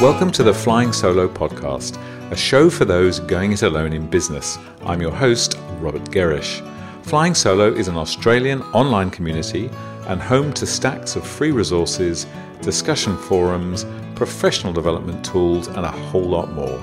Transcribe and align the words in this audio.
Welcome 0.00 0.30
to 0.32 0.42
the 0.44 0.54
Flying 0.54 0.92
Solo 0.92 1.26
podcast, 1.26 1.98
a 2.30 2.36
show 2.36 2.70
for 2.70 2.84
those 2.84 3.18
going 3.20 3.52
it 3.52 3.62
alone 3.62 3.92
in 3.92 4.06
business. 4.06 4.58
I'm 4.84 5.00
your 5.00 5.10
host, 5.10 5.58
Robert 5.80 6.04
Gerrish. 6.10 6.60
Flying 7.02 7.34
Solo 7.34 7.72
is 7.72 7.88
an 7.88 7.96
Australian 7.96 8.62
online 8.74 9.10
community 9.10 9.70
and 10.06 10.20
home 10.20 10.52
to 10.52 10.66
stacks 10.66 11.16
of 11.16 11.26
free 11.26 11.50
resources, 11.50 12.26
discussion 12.60 13.16
forums, 13.16 13.86
professional 14.14 14.72
development 14.72 15.24
tools, 15.24 15.68
and 15.68 15.86
a 15.86 15.90
whole 15.90 16.28
lot 16.28 16.52
more. 16.52 16.78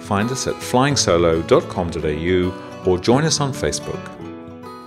Find 0.00 0.30
us 0.30 0.46
at 0.46 0.54
flyingsolo.com.au 0.54 2.67
or 2.88 2.98
join 2.98 3.22
us 3.24 3.38
on 3.38 3.52
Facebook. 3.52 4.02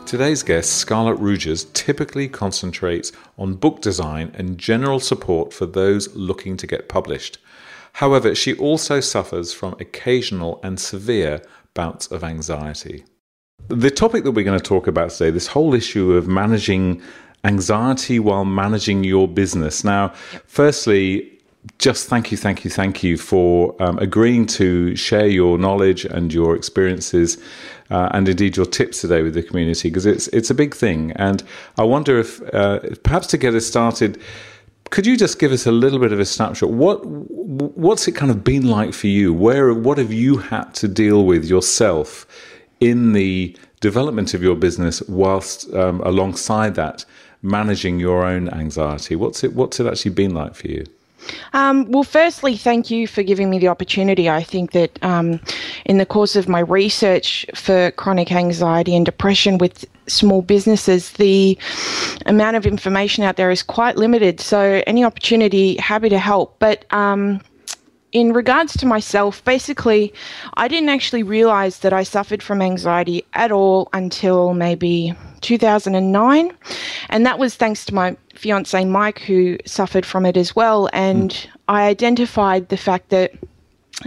Today's 0.08 0.42
guest, 0.42 0.78
Scarlett 0.78 1.20
Rugers, 1.20 1.66
typically 1.66 2.28
concentrates 2.28 3.12
on 3.38 3.54
book 3.54 3.80
design 3.80 4.32
and 4.34 4.58
general 4.58 5.00
support 5.00 5.54
for 5.54 5.68
those 5.68 6.14
looking 6.16 6.58
to 6.58 6.66
get 6.66 6.90
published. 6.90 7.38
However, 7.94 8.34
she 8.34 8.56
also 8.56 9.02
suffers 9.02 9.54
from 9.54 9.76
occasional 9.80 10.60
and 10.64 10.80
severe 10.80 11.44
bouts 11.76 12.08
of 12.08 12.24
anxiety. 12.24 13.06
The 13.68 13.92
topic 13.92 14.24
that 14.24 14.32
we're 14.32 14.46
going 14.46 14.58
to 14.58 14.66
talk 14.66 14.88
about 14.88 15.12
today, 15.12 15.30
this 15.30 15.46
whole 15.46 15.76
issue 15.76 16.14
of 16.14 16.28
managing 16.28 17.04
anxiety 17.44 18.18
while 18.18 18.46
managing 18.46 19.04
your 19.04 19.28
business. 19.28 19.84
Now, 19.84 20.10
firstly, 20.48 21.32
just 21.78 22.08
thank 22.08 22.32
you, 22.32 22.38
thank 22.38 22.64
you, 22.64 22.72
thank 22.72 23.04
you 23.04 23.18
for 23.18 23.76
um, 23.82 24.00
agreeing 24.00 24.48
to 24.48 24.96
share 24.96 25.28
your 25.28 25.58
knowledge 25.58 26.06
and 26.06 26.34
your 26.34 26.56
experiences, 26.56 27.38
uh, 27.92 28.10
and 28.14 28.28
indeed 28.28 28.56
your 28.56 28.66
tips 28.66 29.02
today 29.02 29.22
with 29.22 29.34
the 29.34 29.44
community 29.44 29.90
because 29.90 30.06
it's 30.06 30.28
it's 30.30 30.50
a 30.50 30.56
big 30.56 30.74
thing. 30.74 31.12
And 31.18 31.44
I 31.78 31.84
wonder 31.84 32.18
if 32.18 32.42
uh, 32.54 32.80
perhaps 33.04 33.28
to 33.28 33.38
get 33.38 33.54
us 33.54 33.66
started, 33.66 34.20
could 34.90 35.06
you 35.06 35.18
just 35.18 35.40
give 35.40 35.52
us 35.52 35.68
a 35.68 35.72
little 35.72 36.00
bit 36.00 36.14
of 36.14 36.20
a 36.20 36.26
snapshot? 36.26 36.72
What 36.72 37.06
what's 37.06 38.08
it 38.08 38.14
kind 38.14 38.32
of 38.32 38.44
been 38.44 38.68
like 38.68 38.94
for 38.94 39.08
you? 39.08 39.34
Where 39.34 39.74
what 39.74 39.98
have 39.98 40.14
you 40.14 40.38
had 40.38 40.74
to 40.76 40.88
deal 40.88 41.26
with 41.26 41.46
yourself 41.46 42.26
in 42.80 43.12
the 43.14 43.56
development 43.82 44.34
of 44.34 44.42
your 44.42 44.56
business, 44.56 45.02
whilst 45.04 45.72
um, 45.74 46.02
alongside 46.02 46.76
that 46.76 47.06
managing 47.42 48.00
your 48.00 48.26
own 48.26 48.48
anxiety? 48.50 49.18
What's 49.18 49.44
it 49.44 49.54
what's 49.54 49.82
it 49.82 49.86
actually 49.86 50.12
been 50.12 50.34
like 50.34 50.56
for 50.56 50.68
you? 50.68 50.86
Um, 51.54 51.90
well, 51.92 52.04
firstly, 52.04 52.58
thank 52.58 52.90
you 52.90 53.08
for 53.08 53.24
giving 53.24 53.50
me 53.50 53.60
the 53.60 53.68
opportunity. 53.68 54.30
I 54.30 54.44
think 54.44 54.72
that 54.72 55.02
um, 55.04 55.40
in 55.86 55.98
the 55.98 56.06
course 56.06 56.36
of 56.36 56.48
my 56.48 56.60
research 56.60 57.46
for 57.56 57.92
chronic 57.92 58.32
anxiety 58.32 58.96
and 58.96 59.06
depression 59.06 59.58
with 59.58 59.86
small 60.08 60.42
businesses, 60.42 61.12
the 61.14 61.58
amount 62.26 62.58
of 62.58 62.66
information 62.66 63.24
out 63.24 63.36
there 63.36 63.52
is 63.52 63.64
quite 63.64 63.98
limited. 63.98 64.40
So, 64.40 64.82
any 64.88 65.04
opportunity, 65.04 65.78
happy 65.78 66.10
to 66.10 66.20
help. 66.20 66.58
But 66.60 66.86
um, 66.94 67.42
in 68.12 68.34
regards 68.34 68.76
to 68.78 68.86
myself, 68.86 69.44
basically, 69.46 70.14
I 70.56 70.68
didn't 70.68 70.90
actually 70.90 71.24
realize 71.24 71.80
that 71.80 71.94
I 71.94 72.04
suffered 72.04 72.44
from 72.44 72.62
anxiety 72.62 73.26
at 73.34 73.52
all 73.52 73.90
until 73.94 74.54
maybe 74.54 75.14
2009. 75.42 76.52
And 77.10 77.26
that 77.26 77.40
was 77.40 77.56
thanks 77.56 77.86
to 77.86 77.94
my 77.94 78.18
fiance, 78.36 78.84
Mike, 78.86 79.20
who 79.20 79.58
suffered 79.66 80.06
from 80.06 80.26
it 80.26 80.38
as 80.38 80.56
well. 80.56 80.90
And 80.94 81.32
mm. 81.32 81.48
I 81.68 81.88
identified 81.88 82.70
the 82.70 82.78
fact 82.78 83.10
that 83.10 83.34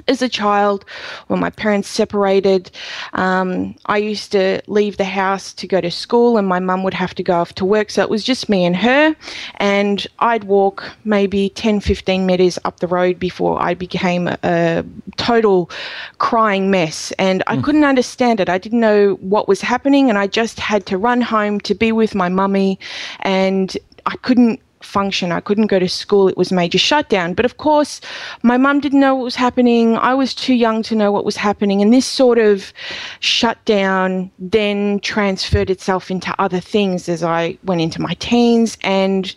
as 0.08 0.22
a 0.22 0.28
child, 0.28 0.84
when 1.28 1.40
my 1.40 1.50
parents 1.50 1.88
separated, 1.88 2.70
um, 3.12 3.74
I 3.86 3.98
used 3.98 4.32
to 4.32 4.60
leave 4.66 4.96
the 4.96 5.04
house 5.04 5.52
to 5.54 5.66
go 5.66 5.80
to 5.80 5.90
school, 5.90 6.36
and 6.36 6.46
my 6.46 6.60
mum 6.60 6.82
would 6.82 6.94
have 6.94 7.14
to 7.16 7.22
go 7.22 7.34
off 7.34 7.54
to 7.54 7.64
work. 7.64 7.90
So 7.90 8.02
it 8.02 8.10
was 8.10 8.24
just 8.24 8.48
me 8.48 8.64
and 8.64 8.76
her. 8.76 9.14
And 9.56 10.06
I'd 10.18 10.44
walk 10.44 10.90
maybe 11.04 11.50
10, 11.50 11.80
15 11.80 12.26
metres 12.26 12.58
up 12.64 12.80
the 12.80 12.86
road 12.86 13.18
before 13.18 13.60
I 13.60 13.74
became 13.74 14.28
a, 14.28 14.38
a 14.42 14.84
total 15.16 15.70
crying 16.18 16.70
mess. 16.70 17.12
And 17.12 17.42
I 17.46 17.56
mm. 17.56 17.64
couldn't 17.64 17.84
understand 17.84 18.40
it. 18.40 18.48
I 18.48 18.58
didn't 18.58 18.80
know 18.80 19.14
what 19.14 19.48
was 19.48 19.60
happening, 19.60 20.08
and 20.08 20.18
I 20.18 20.26
just 20.26 20.58
had 20.58 20.86
to 20.86 20.98
run 20.98 21.20
home 21.20 21.60
to 21.60 21.74
be 21.74 21.92
with 21.92 22.14
my 22.14 22.28
mummy. 22.28 22.78
And 23.20 23.76
I 24.06 24.16
couldn't 24.16 24.60
function. 24.84 25.32
I 25.32 25.40
couldn't 25.40 25.66
go 25.66 25.78
to 25.78 25.88
school. 25.88 26.28
It 26.28 26.36
was 26.36 26.52
major 26.52 26.78
shutdown. 26.78 27.34
But 27.34 27.44
of 27.44 27.56
course, 27.56 28.00
my 28.42 28.56
mum 28.56 28.80
didn't 28.80 29.00
know 29.00 29.14
what 29.14 29.24
was 29.24 29.36
happening. 29.36 29.96
I 29.96 30.14
was 30.14 30.34
too 30.34 30.54
young 30.54 30.82
to 30.84 30.94
know 30.94 31.10
what 31.10 31.24
was 31.24 31.36
happening. 31.36 31.82
And 31.82 31.92
this 31.92 32.06
sort 32.06 32.38
of 32.38 32.72
shutdown 33.20 34.30
then 34.38 35.00
transferred 35.00 35.70
itself 35.70 36.10
into 36.10 36.34
other 36.38 36.60
things 36.60 37.08
as 37.08 37.22
I 37.22 37.58
went 37.64 37.80
into 37.80 38.00
my 38.00 38.14
teens. 38.14 38.76
And 38.82 39.34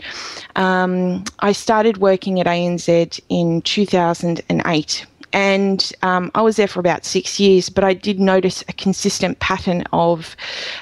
um, 0.56 1.24
I 1.40 1.52
started 1.52 1.98
working 1.98 2.40
at 2.40 2.46
ANZ 2.46 3.20
in 3.30 3.62
2008 3.62 5.06
and 5.34 5.92
um, 6.02 6.32
I 6.36 6.42
was 6.42 6.56
there 6.56 6.68
for 6.68 6.80
about 6.80 7.06
six 7.06 7.40
years, 7.40 7.70
but 7.70 7.84
I 7.84 7.94
did 7.94 8.20
notice 8.20 8.64
a 8.68 8.74
consistent 8.74 9.40
pattern 9.40 9.84
of 9.94 10.36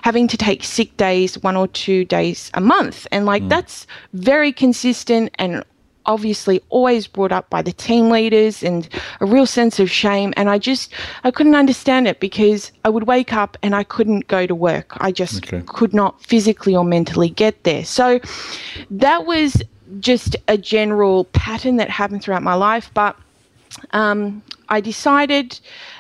having 0.04 0.28
to 0.28 0.38
take 0.38 0.64
sick 0.64 0.96
days 0.98 1.38
one 1.40 1.56
or 1.56 1.68
two 1.68 2.06
days 2.06 2.52
a 2.54 2.62
month. 2.62 3.08
And 3.12 3.26
like 3.26 3.44
mm. 3.44 3.50
that's 3.50 3.88
very 4.14 4.52
consistent 4.52 5.34
and 5.36 5.64
obviously 6.06 6.62
always 6.70 7.08
brought 7.08 7.32
up 7.32 7.50
by 7.50 7.62
the 7.62 7.72
team 7.72 8.10
leaders 8.10 8.62
and 8.62 8.88
a 9.22 9.26
real 9.26 9.48
sense 9.48 9.80
of 9.80 9.90
shame 9.90 10.34
and 10.38 10.52
i 10.52 10.58
just 10.60 10.94
i 11.24 11.32
couldn't 11.32 11.56
understand 11.56 12.08
it 12.08 12.20
because 12.20 12.72
i 12.84 12.90
would 12.90 13.08
wake 13.08 13.34
up 13.34 13.58
and 13.64 13.76
i 13.76 13.84
couldn't 13.84 14.28
go 14.28 14.46
to 14.46 14.54
work 14.54 14.94
i 14.98 15.12
just 15.12 15.48
okay. 15.48 15.64
could 15.66 15.96
not 15.96 16.22
physically 16.22 16.76
or 16.76 16.86
mentally 16.86 17.30
get 17.30 17.64
there 17.64 17.84
so 17.84 18.20
that 18.92 19.26
was 19.26 19.64
just 20.00 20.36
a 20.48 20.60
general 20.60 21.26
pattern 21.26 21.78
that 21.78 21.90
happened 21.90 22.22
throughout 22.22 22.44
my 22.44 22.54
life 22.54 22.92
but 22.94 23.18
um, 23.92 24.42
I 24.70 24.82
decided 24.82 25.60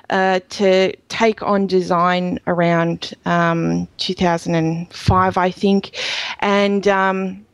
uh, 0.09 0.39
to 0.49 0.95
take 1.09 1.41
on 1.43 1.67
design 1.67 2.39
around 2.47 3.13
um, 3.25 3.87
2005, 3.97 5.37
I 5.37 5.51
think, 5.51 5.97
and 6.39 6.87
um, 6.87 7.45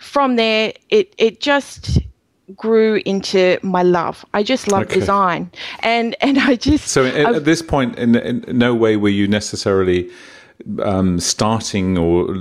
from 0.00 0.36
there 0.36 0.72
it 0.90 1.14
it 1.18 1.40
just 1.40 1.98
grew 2.56 3.00
into 3.04 3.58
my 3.62 3.82
love. 3.82 4.24
I 4.34 4.42
just 4.42 4.70
love 4.70 4.84
okay. 4.84 5.00
design, 5.00 5.50
and 5.80 6.16
and 6.20 6.38
I 6.38 6.56
just 6.56 6.88
so 6.88 7.04
at, 7.04 7.34
at 7.34 7.44
this 7.44 7.62
point, 7.62 7.98
in, 7.98 8.16
in 8.16 8.44
no 8.48 8.74
way 8.74 8.96
were 8.96 9.08
you 9.08 9.28
necessarily. 9.28 10.10
Um, 10.84 11.18
starting 11.18 11.98
or 11.98 12.32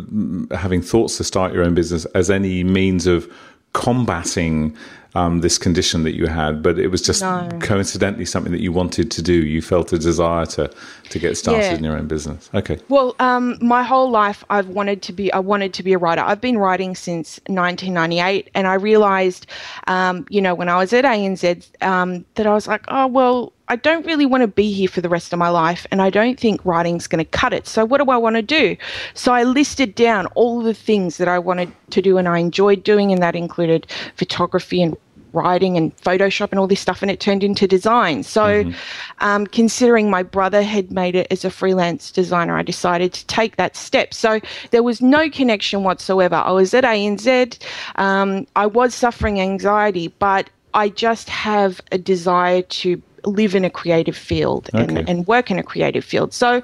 having 0.51 0.83
thoughts 0.83 1.17
to 1.17 1.23
start 1.23 1.51
your 1.51 1.63
own 1.63 1.73
business 1.73 2.05
as 2.13 2.29
any 2.29 2.63
means 2.63 3.07
of 3.07 3.27
combating 3.73 4.77
um, 5.15 5.41
this 5.41 5.57
condition 5.57 6.03
that 6.03 6.15
you 6.15 6.25
had, 6.25 6.63
but 6.63 6.79
it 6.79 6.87
was 6.87 7.01
just 7.01 7.21
no. 7.21 7.47
coincidentally 7.59 8.25
something 8.25 8.51
that 8.51 8.61
you 8.61 8.71
wanted 8.71 9.11
to 9.11 9.21
do. 9.21 9.33
You 9.33 9.61
felt 9.61 9.93
a 9.93 9.99
desire 9.99 10.45
to 10.47 10.71
to 11.09 11.19
get 11.19 11.37
started 11.37 11.61
yeah. 11.61 11.75
in 11.75 11.83
your 11.83 11.97
own 11.97 12.07
business. 12.07 12.49
Okay. 12.53 12.79
Well, 12.89 13.15
um, 13.19 13.57
my 13.61 13.83
whole 13.83 14.09
life 14.09 14.43
I've 14.49 14.69
wanted 14.69 15.01
to 15.03 15.13
be. 15.13 15.31
I 15.31 15.39
wanted 15.39 15.73
to 15.75 15.83
be 15.83 15.93
a 15.93 15.97
writer. 15.97 16.21
I've 16.21 16.41
been 16.41 16.57
writing 16.57 16.95
since 16.95 17.39
1998, 17.47 18.49
and 18.55 18.67
I 18.67 18.73
realised, 18.73 19.45
um, 19.87 20.25
you 20.29 20.41
know, 20.41 20.55
when 20.55 20.69
I 20.69 20.77
was 20.77 20.93
at 20.93 21.05
ANZ, 21.05 21.83
um, 21.83 22.25
that 22.35 22.47
I 22.47 22.53
was 22.53 22.67
like, 22.67 22.85
oh 22.87 23.07
well. 23.07 23.53
I 23.69 23.77
don't 23.77 24.05
really 24.05 24.25
want 24.25 24.41
to 24.41 24.47
be 24.47 24.73
here 24.73 24.89
for 24.89 24.99
the 24.99 25.07
rest 25.07 25.31
of 25.31 25.39
my 25.39 25.47
life, 25.47 25.87
and 25.89 26.01
I 26.01 26.09
don't 26.09 26.37
think 26.37 26.63
writing's 26.65 27.07
going 27.07 27.23
to 27.23 27.31
cut 27.31 27.53
it. 27.53 27.65
So, 27.65 27.85
what 27.85 28.03
do 28.03 28.11
I 28.11 28.17
want 28.17 28.35
to 28.35 28.41
do? 28.41 28.75
So, 29.13 29.31
I 29.31 29.43
listed 29.43 29.95
down 29.95 30.25
all 30.35 30.61
the 30.61 30.73
things 30.73 31.15
that 31.15 31.29
I 31.29 31.39
wanted 31.39 31.71
to 31.91 32.01
do 32.01 32.17
and 32.17 32.27
I 32.27 32.39
enjoyed 32.39 32.83
doing, 32.83 33.13
and 33.13 33.23
that 33.23 33.37
included 33.37 33.87
photography 34.17 34.83
and 34.83 34.97
writing 35.33 35.75
and 35.77 35.95
Photoshop 35.97 36.51
and 36.51 36.59
all 36.59 36.67
this 36.67 36.79
stuff, 36.79 37.01
and 37.01 37.11
it 37.11 37.19
turned 37.19 37.43
into 37.43 37.67
design. 37.67 38.23
So, 38.23 38.63
mm-hmm. 38.63 38.71
um, 39.19 39.47
considering 39.47 40.09
my 40.09 40.23
brother 40.23 40.61
had 40.61 40.91
made 40.91 41.15
it 41.15 41.27
as 41.31 41.43
a 41.43 41.49
freelance 41.49 42.11
designer, 42.11 42.57
I 42.57 42.61
decided 42.61 43.13
to 43.13 43.25
take 43.27 43.57
that 43.57 43.75
step. 43.75 44.13
So, 44.13 44.39
there 44.71 44.83
was 44.83 45.01
no 45.01 45.29
connection 45.29 45.83
whatsoever. 45.83 46.35
I 46.35 46.51
was 46.51 46.73
at 46.73 46.83
ANZ, 46.83 47.59
um, 47.95 48.47
I 48.55 48.65
was 48.65 48.95
suffering 48.95 49.41
anxiety, 49.41 50.07
but 50.19 50.49
I 50.73 50.89
just 50.89 51.29
have 51.29 51.81
a 51.91 51.97
desire 51.97 52.61
to 52.61 53.01
live 53.25 53.55
in 53.55 53.63
a 53.63 53.69
creative 53.69 54.17
field 54.17 54.69
okay. 54.73 54.83
and, 54.83 55.09
and, 55.09 55.27
work 55.27 55.49
in 55.49 55.57
a 55.57 55.63
creative 55.63 56.03
field. 56.03 56.33
So, 56.33 56.61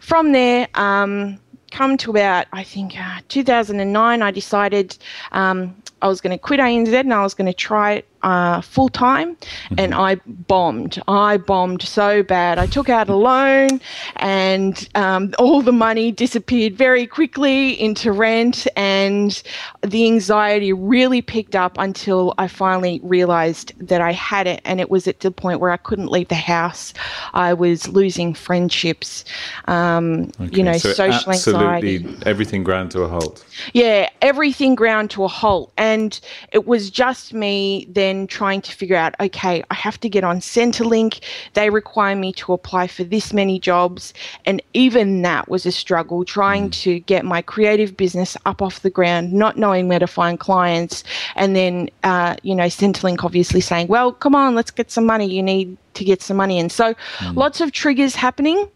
from 0.00 0.32
there, 0.32 0.68
um, 0.74 1.38
come 1.70 1.96
to 1.98 2.10
about, 2.10 2.46
I 2.52 2.62
think, 2.62 2.98
uh, 2.98 3.20
2009, 3.28 4.22
I 4.22 4.30
decided 4.30 4.96
um, 5.32 5.74
I 6.02 6.08
was 6.08 6.20
going 6.20 6.36
to 6.36 6.38
quit 6.38 6.60
ANZ 6.60 6.92
and 6.92 7.12
I 7.12 7.22
was 7.22 7.34
going 7.34 7.46
to 7.46 7.54
try 7.54 7.94
it 7.94 8.08
uh, 8.26 8.60
full 8.60 8.88
time, 8.88 9.36
mm-hmm. 9.36 9.74
and 9.78 9.94
I 9.94 10.16
bombed. 10.26 11.00
I 11.06 11.36
bombed 11.36 11.82
so 11.82 12.24
bad. 12.24 12.58
I 12.58 12.66
took 12.66 12.88
out 12.88 13.08
a 13.08 13.14
loan, 13.14 13.80
and 14.16 14.88
um, 14.96 15.32
all 15.38 15.62
the 15.62 15.72
money 15.72 16.10
disappeared 16.10 16.76
very 16.76 17.06
quickly 17.06 17.80
into 17.80 18.10
rent, 18.10 18.66
and 18.74 19.40
the 19.82 20.06
anxiety 20.06 20.72
really 20.72 21.22
picked 21.22 21.54
up 21.54 21.76
until 21.78 22.34
I 22.36 22.48
finally 22.48 23.00
realized 23.04 23.72
that 23.78 24.00
I 24.00 24.10
had 24.10 24.48
it, 24.48 24.60
and 24.64 24.80
it 24.80 24.90
was 24.90 25.06
at 25.06 25.20
the 25.20 25.30
point 25.30 25.60
where 25.60 25.70
I 25.70 25.76
couldn't 25.76 26.10
leave 26.10 26.26
the 26.26 26.34
house. 26.34 26.94
I 27.32 27.54
was 27.54 27.86
losing 27.86 28.34
friendships, 28.34 29.24
um, 29.68 30.32
okay, 30.40 30.56
you 30.56 30.64
know, 30.64 30.78
so 30.78 30.92
social 30.94 31.30
absolutely 31.30 31.98
anxiety. 31.98 32.16
Everything 32.26 32.64
ground 32.64 32.90
to 32.90 33.02
a 33.02 33.08
halt. 33.08 33.44
Yeah, 33.72 34.10
everything 34.20 34.74
ground 34.74 35.12
to 35.12 35.22
a 35.22 35.28
halt, 35.28 35.72
and 35.78 36.18
it 36.50 36.66
was 36.66 36.90
just 36.90 37.32
me 37.32 37.86
then 37.88 38.15
then 38.16 38.26
trying 38.26 38.60
to 38.62 38.72
figure 38.72 38.96
out, 38.96 39.14
okay, 39.20 39.62
I 39.70 39.74
have 39.74 40.00
to 40.00 40.08
get 40.08 40.24
on 40.24 40.40
Centrelink. 40.40 41.20
They 41.54 41.70
require 41.70 42.16
me 42.16 42.32
to 42.34 42.52
apply 42.52 42.88
for 42.88 43.04
this 43.04 43.32
many 43.32 43.58
jobs. 43.58 44.14
And 44.44 44.62
even 44.74 45.22
that 45.22 45.48
was 45.48 45.66
a 45.66 45.72
struggle 45.72 46.24
trying 46.24 46.68
mm. 46.68 46.82
to 46.82 47.00
get 47.00 47.24
my 47.24 47.42
creative 47.42 47.96
business 47.96 48.36
up 48.46 48.62
off 48.62 48.80
the 48.80 48.90
ground, 48.90 49.32
not 49.32 49.56
knowing 49.56 49.88
where 49.88 49.98
to 49.98 50.06
find 50.06 50.38
clients. 50.38 51.04
And 51.34 51.54
then, 51.54 51.90
uh, 52.02 52.36
you 52.42 52.54
know, 52.54 52.64
Centrelink 52.66 53.24
obviously 53.24 53.60
saying, 53.60 53.88
well, 53.88 54.12
come 54.12 54.34
on, 54.34 54.54
let's 54.54 54.70
get 54.70 54.90
some 54.90 55.06
money. 55.06 55.26
You 55.26 55.42
need 55.42 55.76
to 55.94 56.04
get 56.04 56.22
some 56.22 56.36
money 56.36 56.58
in. 56.58 56.70
So 56.70 56.94
mm. 56.94 57.36
lots 57.36 57.60
of 57.60 57.72
triggers 57.72 58.14
happening. 58.14 58.68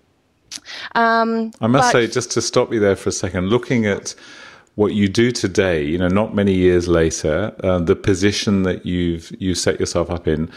Um, 0.95 1.53
I 1.61 1.69
must 1.69 1.93
say, 1.93 2.07
just 2.09 2.33
to 2.33 2.43
stop 2.43 2.73
you 2.73 2.81
there 2.81 2.97
for 2.97 3.09
a 3.09 3.13
second, 3.13 3.49
looking 3.49 3.87
at 3.87 4.15
what 4.81 4.95
you 4.95 5.09
do 5.09 5.31
today, 5.31 5.85
you 5.85 5.99
know, 5.99 6.09
not 6.09 6.35
many 6.35 6.55
years 6.55 6.89
later, 6.89 7.55
uh, 7.63 7.79
the 7.79 7.95
position 7.95 8.63
that 8.63 8.87
you've 8.87 9.31
you 9.39 9.55
set 9.55 9.79
yourself 9.79 10.09
up 10.09 10.27
in, 10.27 10.51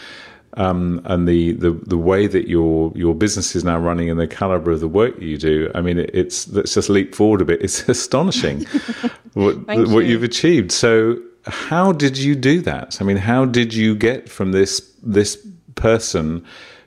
um, 0.54 1.02
and 1.04 1.28
the, 1.28 1.52
the 1.52 1.72
the 1.86 1.98
way 1.98 2.26
that 2.26 2.48
your 2.48 2.90
your 2.94 3.14
business 3.14 3.54
is 3.54 3.64
now 3.64 3.78
running 3.78 4.08
and 4.08 4.18
the 4.18 4.26
caliber 4.26 4.70
of 4.70 4.80
the 4.80 4.88
work 4.88 5.16
that 5.16 5.26
you 5.26 5.36
do, 5.36 5.70
I 5.74 5.82
mean, 5.82 5.98
it, 5.98 6.10
it's 6.14 6.48
let's 6.48 6.72
just 6.72 6.88
leap 6.88 7.14
forward 7.14 7.42
a 7.42 7.44
bit. 7.44 7.60
It's 7.60 7.86
astonishing 7.96 8.64
what 9.34 9.58
what 9.66 10.06
you. 10.06 10.12
you've 10.12 10.22
achieved. 10.22 10.72
So, 10.72 11.18
how 11.44 11.92
did 11.92 12.16
you 12.16 12.34
do 12.34 12.62
that? 12.62 13.02
I 13.02 13.04
mean, 13.04 13.18
how 13.18 13.44
did 13.44 13.74
you 13.74 13.94
get 13.94 14.30
from 14.30 14.52
this 14.52 14.80
this 15.02 15.36
person? 15.74 16.44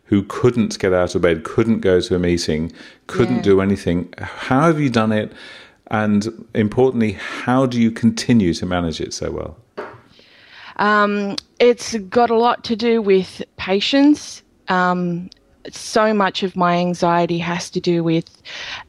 who 0.09 0.23
couldn't 0.23 0.79
get 0.79 0.93
out 0.93 1.15
of 1.15 1.21
bed, 1.21 1.43
couldn't 1.43 1.81
go 1.81 1.99
to 1.99 2.15
a 2.15 2.19
meeting, 2.19 2.71
couldn't 3.07 3.37
yeah. 3.37 3.41
do 3.41 3.59
anything. 3.59 4.13
How 4.17 4.61
have 4.61 4.79
you 4.79 4.89
done 4.89 5.11
it? 5.11 5.33
And 5.89 6.45
importantly, 6.53 7.13
how 7.13 7.65
do 7.65 7.81
you 7.81 7.91
continue 7.91 8.53
to 8.55 8.65
manage 8.65 8.99
it 8.99 9.13
so 9.13 9.31
well? 9.31 9.57
Um, 10.77 11.35
it's 11.59 11.95
got 11.95 12.29
a 12.29 12.37
lot 12.37 12.63
to 12.65 12.75
do 12.75 13.01
with 13.01 13.41
patience. 13.57 14.43
Um, 14.67 15.29
so 15.71 16.13
much 16.13 16.43
of 16.43 16.55
my 16.55 16.75
anxiety 16.77 17.37
has 17.39 17.69
to 17.71 17.79
do 17.79 18.03
with 18.03 18.29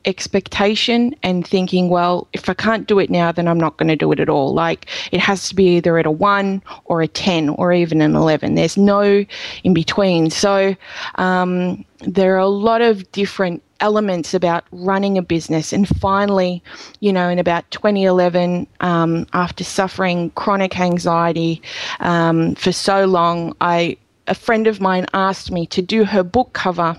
expectation 0.05 1.15
and 1.23 1.47
thinking, 1.47 1.89
well, 1.89 2.29
if 2.33 2.49
I 2.49 2.55
can't 2.55 2.87
do 2.87 2.99
it 2.99 3.11
now, 3.11 3.33
then 3.33 3.49
I'm 3.49 3.59
not 3.59 3.77
going 3.77 3.89
to 3.89 3.97
do 3.97 4.11
it 4.13 4.21
at 4.21 4.29
all. 4.29 4.55
Like 4.55 4.87
it 5.13 5.21
has 5.21 5.49
to 5.49 5.55
be 5.55 5.77
either 5.77 5.99
at 5.99 6.07
a 6.07 6.11
one 6.11 6.63
or 6.85 7.03
a 7.03 7.09
10 7.09 7.51
or 7.51 7.73
even 7.73 8.01
an 8.01 8.15
11. 8.15 8.55
There's 8.55 8.77
no 8.77 9.25
in 9.65 9.75
between. 9.75 10.31
So 10.31 10.77
um, 11.17 11.85
there 12.01 12.35
are 12.35 12.39
a 12.39 12.49
lot 12.49 12.81
of 12.81 13.11
different 13.13 13.63
elements 13.81 14.35
about 14.35 14.65
running 14.73 15.19
a 15.19 15.23
business. 15.23 15.73
And 15.73 15.87
finally, 15.87 16.63
you 17.01 17.13
know, 17.13 17.29
in 17.29 17.39
about 17.39 17.71
2011, 17.71 18.67
um, 18.81 19.27
after 19.33 19.65
suffering 19.65 20.31
chronic 20.31 20.79
anxiety 20.79 21.63
um, 22.01 22.55
for 22.55 22.73
so 22.73 23.05
long, 23.05 23.55
I 23.61 23.97
a 24.29 24.35
friend 24.35 24.67
of 24.67 24.81
mine 24.81 25.07
asked 25.13 25.51
me 25.51 25.67
to 25.67 25.83
do 25.83 26.05
her 26.05 26.23
book 26.23 26.53
cover 26.53 26.97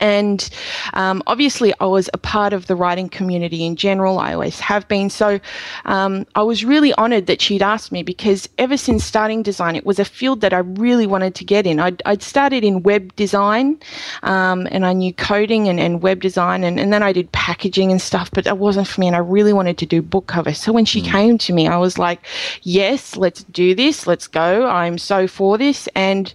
and 0.00 0.48
um, 0.94 1.22
obviously, 1.26 1.72
I 1.80 1.86
was 1.86 2.10
a 2.12 2.18
part 2.18 2.52
of 2.52 2.66
the 2.66 2.76
writing 2.76 3.08
community 3.08 3.64
in 3.64 3.76
general. 3.76 4.18
I 4.18 4.34
always 4.34 4.60
have 4.60 4.86
been. 4.88 5.10
So 5.10 5.40
um, 5.84 6.26
I 6.34 6.42
was 6.42 6.64
really 6.64 6.92
honored 6.94 7.26
that 7.26 7.40
she'd 7.40 7.62
asked 7.62 7.92
me 7.92 8.02
because 8.02 8.48
ever 8.58 8.76
since 8.76 9.04
starting 9.04 9.42
design, 9.42 9.76
it 9.76 9.86
was 9.86 9.98
a 9.98 10.04
field 10.04 10.40
that 10.40 10.52
I 10.52 10.58
really 10.58 11.06
wanted 11.06 11.34
to 11.36 11.44
get 11.44 11.66
in. 11.66 11.80
I'd, 11.80 12.02
I'd 12.06 12.22
started 12.22 12.64
in 12.64 12.82
web 12.82 13.14
design 13.16 13.78
um, 14.22 14.68
and 14.70 14.84
I 14.84 14.92
knew 14.92 15.12
coding 15.12 15.68
and, 15.68 15.80
and 15.80 16.02
web 16.02 16.20
design, 16.20 16.64
and, 16.64 16.78
and 16.78 16.92
then 16.92 17.02
I 17.02 17.12
did 17.12 17.30
packaging 17.32 17.90
and 17.90 18.00
stuff, 18.00 18.30
but 18.30 18.44
that 18.44 18.58
wasn't 18.58 18.88
for 18.88 19.00
me. 19.00 19.06
And 19.06 19.16
I 19.16 19.20
really 19.20 19.52
wanted 19.52 19.78
to 19.78 19.86
do 19.86 20.02
book 20.02 20.26
covers. 20.26 20.58
So 20.58 20.72
when 20.72 20.84
she 20.84 21.02
mm. 21.02 21.10
came 21.10 21.38
to 21.38 21.52
me, 21.52 21.66
I 21.68 21.76
was 21.76 21.98
like, 21.98 22.20
yes, 22.62 23.16
let's 23.16 23.44
do 23.44 23.74
this. 23.74 24.06
Let's 24.06 24.26
go. 24.26 24.66
I'm 24.66 24.98
so 24.98 25.26
for 25.26 25.58
this. 25.58 25.88
And 25.94 26.32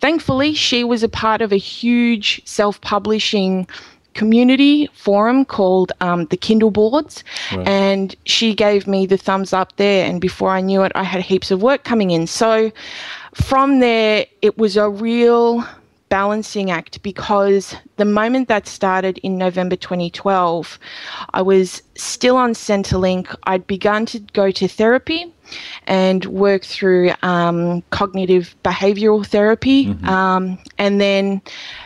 thankfully, 0.00 0.54
she 0.54 0.84
was 0.84 1.02
a 1.02 1.08
part 1.08 1.42
of 1.42 1.52
a 1.52 1.56
huge 1.56 2.42
self 2.44 2.80
publishing 2.86 3.66
community 4.14 4.88
forum 4.94 5.44
called 5.44 5.92
um, 6.00 6.24
the 6.26 6.36
Kindle 6.36 6.70
Boards, 6.70 7.22
right. 7.52 7.68
and 7.68 8.16
she 8.24 8.54
gave 8.54 8.86
me 8.86 9.06
the 9.06 9.18
thumbs 9.18 9.52
up 9.52 9.76
there. 9.76 10.06
And 10.08 10.20
before 10.20 10.50
I 10.50 10.60
knew 10.60 10.82
it, 10.84 10.92
I 10.94 11.02
had 11.02 11.20
heaps 11.20 11.50
of 11.50 11.62
work 11.62 11.84
coming 11.84 12.10
in. 12.12 12.26
So 12.26 12.72
from 13.34 13.80
there, 13.80 14.26
it 14.40 14.56
was 14.56 14.76
a 14.76 14.88
real 14.88 15.64
balancing 16.08 16.70
act 16.70 17.02
because 17.02 17.74
the 17.96 18.04
moment 18.04 18.48
that 18.48 18.66
started 18.66 19.18
in 19.18 19.38
November 19.38 19.76
2012, 19.76 20.78
I 21.34 21.42
was 21.42 21.82
still 21.94 22.36
on 22.36 22.52
Centrelink. 22.52 23.34
I'd 23.44 23.66
begun 23.66 24.06
to 24.06 24.20
go 24.20 24.50
to 24.50 24.68
therapy 24.68 25.32
and 25.86 26.24
work 26.26 26.64
through 26.64 27.12
um, 27.22 27.82
cognitive 27.90 28.54
behavioral 28.64 29.26
therapy. 29.26 29.86
Mm-hmm. 29.86 30.08
Um, 30.08 30.58
and 30.78 31.00
then 31.00 31.42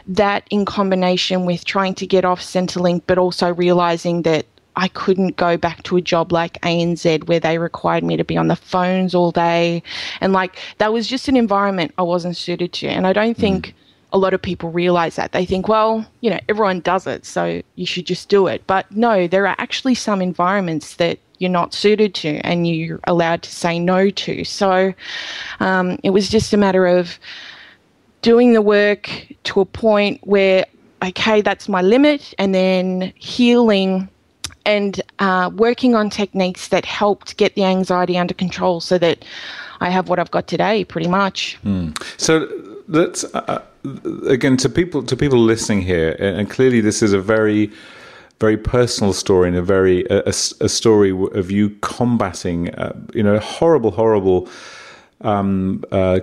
that 0.06 0.46
in 0.50 0.64
combination 0.64 1.46
with 1.46 1.64
trying 1.64 1.94
to 1.94 2.06
get 2.06 2.24
off 2.24 2.40
Centrelink, 2.40 3.02
but 3.06 3.18
also 3.18 3.54
realizing 3.54 4.22
that 4.22 4.46
I 4.76 4.88
couldn't 4.88 5.36
go 5.36 5.56
back 5.56 5.82
to 5.84 5.96
a 5.96 6.00
job 6.00 6.32
like 6.32 6.60
ANZ 6.62 7.26
where 7.26 7.40
they 7.40 7.58
required 7.58 8.04
me 8.04 8.16
to 8.16 8.24
be 8.24 8.36
on 8.36 8.48
the 8.48 8.56
phones 8.56 9.14
all 9.14 9.30
day. 9.30 9.82
And 10.20 10.32
like 10.32 10.58
that 10.78 10.92
was 10.92 11.06
just 11.06 11.28
an 11.28 11.36
environment 11.36 11.92
I 11.98 12.02
wasn't 12.02 12.36
suited 12.36 12.72
to. 12.74 12.86
And 12.86 13.06
I 13.06 13.12
don't 13.12 13.36
mm. 13.36 13.40
think 13.40 13.74
a 14.12 14.18
lot 14.18 14.34
of 14.34 14.42
people 14.42 14.70
realize 14.70 15.16
that. 15.16 15.32
They 15.32 15.44
think, 15.44 15.68
well, 15.68 16.06
you 16.20 16.30
know, 16.30 16.40
everyone 16.48 16.80
does 16.80 17.06
it, 17.06 17.24
so 17.24 17.62
you 17.76 17.86
should 17.86 18.06
just 18.06 18.28
do 18.28 18.46
it. 18.46 18.66
But 18.66 18.90
no, 18.90 19.26
there 19.26 19.46
are 19.46 19.54
actually 19.58 19.94
some 19.94 20.20
environments 20.20 20.96
that 20.96 21.18
you're 21.38 21.50
not 21.50 21.72
suited 21.72 22.14
to 22.14 22.38
and 22.38 22.66
you're 22.66 23.00
allowed 23.04 23.42
to 23.42 23.50
say 23.50 23.78
no 23.78 24.10
to. 24.10 24.44
So 24.44 24.92
um, 25.60 25.98
it 26.02 26.10
was 26.10 26.28
just 26.28 26.52
a 26.52 26.56
matter 26.56 26.86
of 26.86 27.18
doing 28.22 28.52
the 28.52 28.62
work 28.62 29.08
to 29.44 29.60
a 29.60 29.64
point 29.64 30.20
where, 30.24 30.66
okay, 31.02 31.40
that's 31.40 31.68
my 31.68 31.80
limit, 31.80 32.34
and 32.38 32.54
then 32.54 33.12
healing 33.16 34.08
and 34.66 35.00
uh, 35.20 35.50
working 35.54 35.94
on 35.94 36.10
techniques 36.10 36.68
that 36.68 36.84
helped 36.84 37.38
get 37.38 37.54
the 37.54 37.64
anxiety 37.64 38.18
under 38.18 38.34
control 38.34 38.80
so 38.80 38.98
that 38.98 39.24
I 39.80 39.88
have 39.88 40.10
what 40.10 40.18
I've 40.18 40.30
got 40.30 40.46
today, 40.46 40.84
pretty 40.84 41.08
much. 41.08 41.58
Mm. 41.64 41.96
So. 42.20 42.46
Uh, 43.32 43.60
again 44.26 44.56
to 44.58 44.68
people 44.68 45.02
to 45.02 45.16
people 45.16 45.38
listening 45.38 45.82
here, 45.82 46.16
and 46.18 46.48
clearly 46.50 46.80
this 46.80 47.02
is 47.02 47.12
a 47.12 47.20
very 47.20 47.70
very 48.40 48.56
personal 48.56 49.12
story 49.12 49.48
and 49.48 49.56
a 49.56 49.62
very 49.62 50.06
a, 50.10 50.22
a 50.28 50.68
story 50.68 51.10
of 51.10 51.50
you 51.50 51.70
combating 51.82 52.74
uh, 52.74 52.92
you 53.14 53.22
know 53.22 53.38
horrible 53.38 53.90
horrible 53.90 54.48
um, 55.22 55.84
uh, 55.92 56.20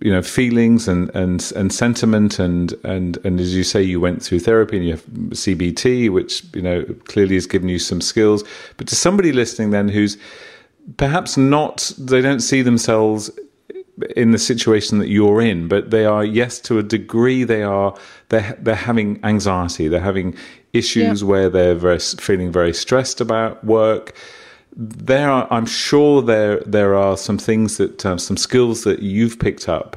you 0.00 0.10
know 0.10 0.22
feelings 0.22 0.88
and 0.88 1.10
and 1.14 1.52
and 1.54 1.72
sentiment 1.72 2.38
and 2.38 2.72
and 2.84 3.18
and 3.24 3.38
as 3.38 3.54
you 3.54 3.62
say 3.62 3.82
you 3.82 4.00
went 4.00 4.22
through 4.22 4.40
therapy 4.40 4.76
and 4.78 4.86
you 4.86 4.92
have 4.92 5.04
CBT 5.04 6.10
which 6.10 6.42
you 6.54 6.62
know 6.62 6.84
clearly 7.04 7.34
has 7.34 7.46
given 7.46 7.68
you 7.68 7.78
some 7.78 8.00
skills. 8.00 8.42
But 8.78 8.88
to 8.88 8.96
somebody 8.96 9.32
listening 9.32 9.70
then 9.70 9.88
who's 9.88 10.16
perhaps 10.96 11.36
not 11.36 11.92
they 11.98 12.22
don't 12.22 12.40
see 12.40 12.62
themselves 12.62 13.30
in 14.16 14.30
the 14.30 14.38
situation 14.38 14.98
that 14.98 15.08
you're 15.08 15.40
in, 15.40 15.68
but 15.68 15.90
they 15.90 16.04
are 16.04 16.24
yes 16.24 16.60
to 16.60 16.78
a 16.78 16.82
degree 16.82 17.44
they 17.44 17.62
are 17.62 17.96
they're 18.28 18.56
they're 18.60 18.74
having 18.74 19.20
anxiety, 19.24 19.88
they're 19.88 20.00
having 20.00 20.36
issues 20.72 21.22
yeah. 21.22 21.28
where 21.28 21.48
they're 21.48 21.74
very, 21.74 21.98
feeling 21.98 22.52
very 22.52 22.74
stressed 22.74 23.20
about 23.20 23.62
work. 23.64 24.14
There 24.76 25.30
are, 25.30 25.48
I'm 25.50 25.66
sure 25.66 26.22
there 26.22 26.60
there 26.60 26.94
are 26.94 27.16
some 27.16 27.38
things 27.38 27.78
that 27.78 28.04
uh, 28.06 28.18
some 28.18 28.36
skills 28.36 28.84
that 28.84 29.02
you've 29.02 29.38
picked 29.38 29.68
up 29.68 29.96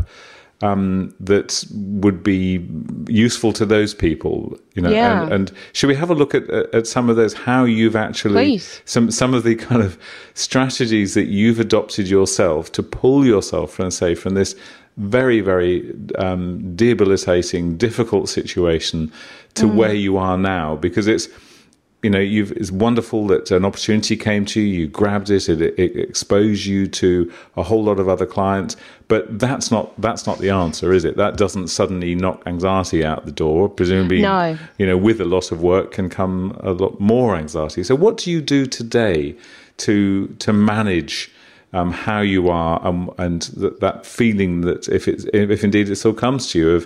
um, 0.62 1.14
that 1.20 1.66
would 1.72 2.24
be 2.24 2.66
useful 3.08 3.54
to 3.54 3.66
those 3.66 3.94
people, 3.94 4.58
you 4.74 4.82
know. 4.82 4.90
Yeah. 4.90 5.24
And, 5.24 5.34
and, 5.34 5.52
should 5.74 5.88
we 5.88 5.96
have 5.96 6.10
a 6.10 6.16
look 6.16 6.36
at 6.36 6.50
at 6.50 6.88
some 6.88 7.10
of 7.10 7.16
those? 7.16 7.34
How 7.34 7.64
you've 7.64 7.96
actually 7.96 8.34
Please. 8.34 8.82
some 8.86 9.12
some 9.12 9.34
of 9.34 9.44
the 9.44 9.56
kind 9.56 9.82
of 9.82 9.98
strategies 10.34 11.14
that 11.14 11.26
you've 11.26 11.60
adopted 11.60 12.08
yourself 12.08 12.72
to 12.74 12.84
pull 12.84 13.26
yourself 13.26 13.74
from 13.74 13.92
say 13.92 14.16
from 14.16 14.36
this 14.36 14.56
very 14.98 15.42
very 15.42 15.94
um, 16.18 16.76
debilitating, 16.76 17.78
difficult 17.78 18.30
situation 18.30 19.12
to 19.56 19.66
mm. 19.66 19.76
where 19.76 19.94
you 19.94 20.18
are 20.18 20.38
now, 20.38 20.76
because 20.76 21.08
it's 21.08 21.28
you 22.04 22.10
know, 22.10 22.20
you've, 22.20 22.52
it's 22.54 22.72
wonderful 22.72 23.28
that 23.28 23.52
an 23.52 23.64
opportunity 23.64 24.18
came 24.18 24.44
to 24.46 24.60
you, 24.60 24.82
you 24.82 24.88
grabbed 24.88 25.30
it, 25.30 25.48
it, 25.48 25.62
it 25.62 25.96
exposed 25.96 26.66
you 26.66 26.88
to 26.88 27.32
a 27.56 27.62
whole 27.62 27.84
lot 27.84 28.00
of 28.00 28.10
other 28.10 28.26
clients. 28.26 28.76
But 29.08 29.40
that's 29.40 29.70
not 29.70 30.00
that's 30.02 30.26
not 30.26 30.40
the 30.40 30.50
answer, 30.50 30.94
is 30.94 31.06
it? 31.06 31.18
That 31.18 31.38
doesn't 31.38 31.68
suddenly 31.68 32.16
knock 32.16 32.42
anxiety 32.46 33.06
out 33.06 33.26
the 33.26 33.32
door. 33.32 33.70
Presumably, 33.70 34.22
no. 34.22 34.58
you 34.78 34.88
know, 34.88 34.98
with 34.98 35.22
a 35.22 35.26
loss 35.26 35.52
of 35.52 35.62
work 35.62 35.92
can 35.92 36.10
come 36.10 36.58
a 36.62 36.72
lot 36.72 37.00
more 37.00 37.36
anxiety. 37.36 37.84
So, 37.84 37.94
what 37.94 38.18
do 38.18 38.32
you 38.32 38.42
do 38.42 38.66
today 38.66 39.36
to 39.78 40.28
to 40.40 40.54
manage? 40.54 41.32
Um, 41.74 41.94
how 41.94 42.20
you 42.20 42.50
are 42.50 42.86
um, 42.86 43.10
and 43.18 43.44
th- 43.58 43.80
that 43.80 44.06
feeling 44.06 44.60
that 44.60 44.90
if 44.90 45.08
it's 45.08 45.24
if 45.34 45.64
indeed 45.64 45.88
it 45.88 45.96
still 45.96 46.14
comes 46.14 46.52
to 46.52 46.60
you 46.60 46.72
of 46.72 46.86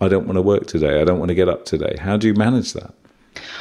I 0.00 0.08
don't 0.08 0.24
want 0.24 0.38
to 0.38 0.42
work 0.42 0.66
today, 0.66 1.02
I 1.02 1.04
don't 1.04 1.18
want 1.18 1.28
to 1.28 1.34
get 1.34 1.46
up 1.46 1.66
today. 1.66 1.98
How 2.00 2.16
do 2.16 2.26
you 2.26 2.32
manage 2.32 2.72
that? 2.72 2.94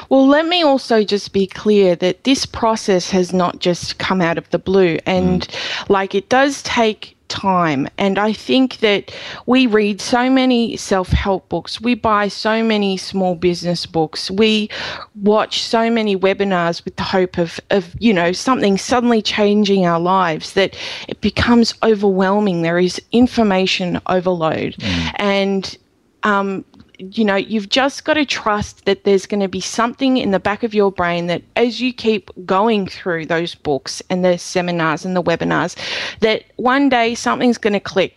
Well, 0.10 0.28
let 0.28 0.46
me 0.48 0.64
also 0.64 1.04
just 1.04 1.34
be 1.34 1.48
clear 1.48 1.96
that 1.98 2.24
this 2.24 2.46
process 2.46 3.10
has 3.12 3.34
not 3.34 3.60
just 3.60 3.98
come 3.98 4.22
out 4.22 4.38
of 4.38 4.50
the 4.50 4.60
blue. 4.60 4.98
And 5.06 5.48
mm. 5.48 5.90
like 5.90 6.16
it 6.16 6.30
does 6.30 6.62
take 6.64 7.16
time. 7.34 7.88
And 7.98 8.20
I 8.20 8.32
think 8.32 8.78
that 8.78 9.12
we 9.48 9.66
read 9.66 10.00
so 10.00 10.30
many 10.30 10.78
self 10.78 11.08
help 11.10 11.50
books, 11.50 11.82
we 11.82 11.96
buy 11.96 12.28
so 12.28 12.64
many 12.64 12.96
small 12.96 13.34
business 13.34 13.88
books, 13.88 14.30
we 14.30 14.70
watch 15.16 15.64
so 15.64 15.90
many 15.90 16.16
webinars 16.16 16.86
with 16.86 16.96
the 16.96 17.04
hope 17.04 17.40
of, 17.40 17.60
of 17.72 17.96
you 18.00 18.14
know, 18.14 18.32
something 18.32 18.78
suddenly 18.78 19.22
changing 19.22 19.86
our 19.86 20.00
lives 20.00 20.54
that 20.54 20.78
it 21.08 21.22
becomes 21.22 21.74
overwhelming. 21.82 22.62
There 22.62 22.78
is 22.80 23.02
information 23.12 24.00
overload. 24.06 24.76
Mm. 24.76 25.12
And 25.16 25.78
um, 26.24 26.64
you 27.00 27.26
know, 27.26 27.36
you've 27.36 27.70
just 27.70 28.06
got 28.06 28.16
to 28.16 28.26
trust 28.26 28.86
that 28.86 29.04
there's 29.04 29.26
going 29.26 29.40
to 29.40 29.48
be 29.48 29.62
something 29.62 30.18
in 30.18 30.32
the 30.32 30.40
back 30.40 30.64
of 30.64 30.74
your 30.74 30.92
brain 30.92 31.28
that 31.28 31.42
as 31.56 31.82
you 31.82 31.94
keep 31.94 32.30
going 32.46 32.88
through 32.88 33.26
those 33.26 33.56
books 33.56 34.02
and 34.10 34.24
the 34.24 34.38
seminars 34.38 35.06
and 35.06 35.16
the 35.16 35.24
webinars, 35.24 35.76
that 36.20 36.44
one 36.58 36.90
day 36.90 37.16
something's 37.16 37.58
going 37.58 37.74
to 37.74 37.80
click 37.80 38.16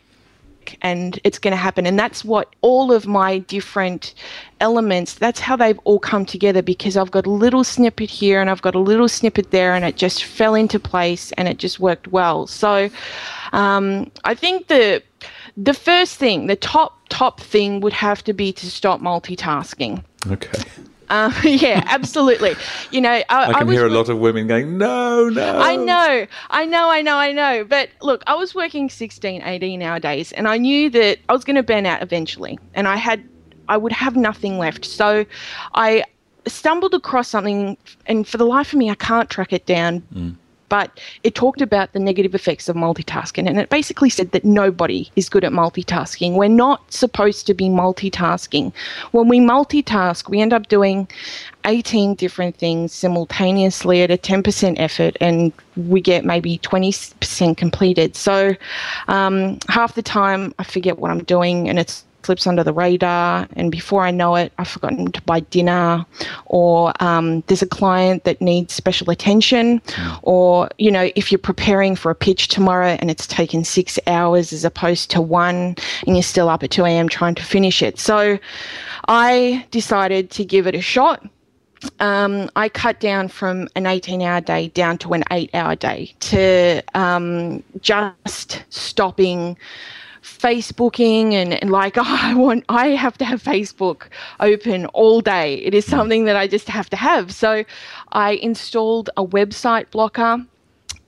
and 0.83 1.21
it's 1.25 1.38
going 1.38 1.52
to 1.52 1.56
happen. 1.56 1.87
And 1.87 1.99
that's 1.99 2.25
what 2.25 2.54
all 2.61 2.92
of 2.92 3.06
my 3.06 3.38
different 3.38 4.14
elements, 4.61 5.14
that's 5.14 5.40
how 5.40 5.56
they've 5.56 5.78
all 5.85 5.99
come 5.99 6.25
together 6.25 6.62
because 6.62 6.97
I've 6.97 7.11
got 7.11 7.26
a 7.26 7.30
little 7.30 7.64
snippet 7.64 8.11
here 8.11 8.40
and 8.40 8.50
I've 8.50 8.62
got 8.62 8.75
a 8.75 8.80
little 8.80 9.09
snippet 9.09 9.50
there 9.50 9.75
and 9.75 9.85
it 9.85 9.97
just 9.97 10.25
fell 10.25 10.54
into 10.54 10.78
place 10.78 11.33
and 11.33 11.49
it 11.49 11.59
just 11.59 11.80
worked 11.80 12.09
well. 12.09 12.47
So 12.47 12.90
um, 13.52 14.11
I 14.25 14.35
think 14.35 14.68
the 14.68 15.02
the 15.56 15.75
first 15.75 16.16
thing, 16.16 16.46
the 16.46 16.56
top 16.56 17.08
top 17.08 17.40
thing 17.40 17.80
would 17.80 17.92
have 17.92 18.22
to 18.25 18.32
be 18.32 18.52
to 18.52 18.70
stop 18.70 19.00
multitasking. 19.00 20.02
Okay. 20.30 20.62
Uh, 21.08 21.32
yeah, 21.44 21.82
absolutely. 21.86 22.54
You 22.90 23.00
know, 23.00 23.10
I, 23.10 23.25
I 23.28 23.52
can 23.52 23.68
I 23.68 23.72
hear 23.72 23.86
a 23.86 23.90
lot 23.90 24.08
of 24.08 24.18
women 24.18 24.46
going, 24.48 24.76
no, 24.76 25.28
no. 25.28 25.58
I 25.58 25.76
know, 25.76 26.26
I 26.50 26.64
know, 26.66 26.90
I 26.90 27.00
know, 27.00 27.16
I 27.16 27.32
know. 27.32 27.64
But 27.64 27.90
look, 28.02 28.22
I 28.26 28.34
was 28.34 28.54
working 28.54 28.90
16, 28.90 29.42
18 29.42 29.78
nowadays, 29.78 30.32
and 30.32 30.48
I 30.48 30.58
knew 30.58 30.90
that 30.90 31.18
I 31.28 31.32
was 31.32 31.44
going 31.44 31.56
to 31.56 31.62
burn 31.62 31.86
out 31.86 32.02
eventually, 32.02 32.58
and 32.75 32.88
I 32.88 32.96
had, 32.96 33.26
I 33.68 33.76
would 33.76 33.92
have 33.92 34.16
nothing 34.16 34.58
left. 34.58 34.84
So 34.84 35.25
I 35.75 36.04
stumbled 36.46 36.92
across 36.92 37.28
something, 37.28 37.76
and 38.06 38.26
for 38.26 38.36
the 38.36 38.46
life 38.46 38.72
of 38.72 38.78
me, 38.78 38.90
I 38.90 38.96
can't 38.96 39.30
track 39.30 39.52
it 39.52 39.64
down. 39.64 40.02
Mm 40.12 40.36
but 40.68 41.00
it 41.23 41.35
talked 41.35 41.61
about 41.61 41.92
the 41.92 41.99
negative 41.99 42.35
effects 42.35 42.68
of 42.68 42.76
multitasking 42.76 43.49
and 43.49 43.58
it 43.58 43.68
basically 43.68 44.11
said 44.11 44.30
that 44.32 44.44
nobody 44.44 45.11
is 45.16 45.28
good 45.28 45.44
at 45.44 45.52
multitasking. 45.52 46.35
We're 46.35 46.49
not 46.49 46.92
supposed 46.92 47.46
to 47.46 47.54
be 47.54 47.64
multitasking. 47.64 48.73
When 49.12 49.28
we 49.28 49.40
multitask, 49.40 50.28
we 50.28 50.40
end 50.40 50.52
up 50.52 50.68
doing 50.68 51.08
18 51.64 52.14
different 52.14 52.56
things 52.56 52.92
simultaneously 52.92 54.02
at 54.02 54.11
a 54.11 54.16
10% 54.16 54.75
effort 54.78 55.16
and 55.20 55.52
we 55.76 56.00
get 56.00 56.25
maybe 56.25 56.58
20% 56.58 57.56
completed. 57.56 58.16
So 58.16 58.54
um, 59.08 59.58
half 59.68 59.94
the 59.94 60.02
time 60.02 60.54
I 60.58 60.64
forget 60.64 60.99
what 60.99 61.11
I'm 61.11 61.25
doing 61.25 61.68
and 61.68 61.78
it's 61.78 62.05
slips 62.26 62.47
under 62.47 62.64
the 62.64 62.73
radar, 62.73 63.49
and 63.54 63.71
before 63.71 64.04
I 64.04 64.11
know 64.11 64.35
it, 64.35 64.52
I've 64.59 64.68
forgotten 64.68 65.12
to 65.12 65.23
buy 65.23 65.40
dinner, 65.40 66.04
or 66.47 66.92
um, 67.00 67.42
there's 67.47 67.62
a 67.62 67.66
client 67.66 68.25
that 68.25 68.40
needs 68.40 68.75
special 68.75 69.11
attention, 69.11 69.80
mm. 69.80 70.18
or 70.23 70.68
you 70.78 70.90
know, 70.90 71.11
if 71.14 71.30
you're 71.30 71.38
preparing 71.38 71.97
for 71.97 72.11
a 72.11 72.14
pitch 72.14 72.49
tomorrow 72.49 72.97
and 73.00 73.11
it's 73.11 73.26
taken 73.26 73.64
six 73.64 73.99
hours 74.06 74.52
as 74.52 74.64
opposed 74.64 75.11
to 75.12 75.21
one, 75.21 75.76
and 76.06 76.16
you're 76.16 76.23
still 76.23 76.49
up 76.49 76.62
at 76.62 76.71
2 76.71 76.85
a.m. 76.85 77.09
trying 77.09 77.35
to 77.37 77.45
finish 77.45 77.83
it. 77.83 77.99
So 77.99 78.38
I 79.09 79.64
decided 79.71 80.30
to 80.33 80.45
give 80.45 80.66
it 80.66 80.75
a 80.75 80.80
shot. 80.80 81.25
Um, 82.00 82.50
I 82.56 82.68
cut 82.68 83.00
down 83.00 83.28
from 83.28 83.68
an 83.76 83.87
18 83.87 84.23
hour 84.23 84.40
day 84.40 84.68
down 84.68 84.99
to 84.99 85.12
an 85.12 85.23
eight 85.30 85.50
hour 85.54 85.76
day 85.76 86.12
to 86.21 86.83
um, 86.95 87.62
just 87.80 88.64
stopping 88.71 89.56
Facebooking 90.26 91.33
and, 91.33 91.54
and 91.54 91.71
like, 91.71 91.97
oh, 91.97 92.02
I 92.04 92.35
want, 92.35 92.64
I 92.68 92.88
have 92.88 93.16
to 93.18 93.25
have 93.25 93.42
Facebook 93.42 94.09
open 94.40 94.87
all 94.87 95.21
day. 95.21 95.54
It 95.56 95.73
is 95.75 95.87
something 95.87 96.25
that 96.25 96.37
I 96.37 96.47
just 96.47 96.68
have 96.68 96.90
to 96.90 96.97
have. 96.97 97.33
So 97.33 97.64
I 98.12 98.33
installed 98.33 99.09
a 99.16 99.25
website 99.25 99.90
blocker 99.90 100.45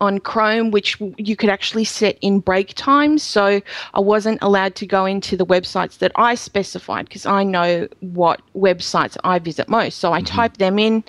on 0.01 0.21
Chrome, 0.21 0.71
which 0.71 0.97
you 1.17 1.35
could 1.35 1.51
actually 1.51 1.85
set 1.85 2.19
in 2.21 2.39
break 2.39 2.75
times. 2.75 3.23
So 3.23 3.61
I 3.95 4.01
wasn't 4.01 4.39
allowed 4.43 4.77
to 4.77 4.87
go 4.87 5.05
into 5.07 5.37
the 5.37 5.45
websites 5.45 5.99
that 5.99 6.13
I 6.15 6.37
specified 6.37 7.07
because 7.07 7.27
I 7.27 7.43
know 7.43 7.89
what 8.01 8.41
websites 8.57 9.17
I 9.25 9.41
visit 9.41 9.69
most. 9.69 9.99
So 9.99 10.13
I 10.13 10.23
mm-hmm. 10.23 10.37
typed 10.37 10.59
them 10.59 10.79
in. 10.79 11.03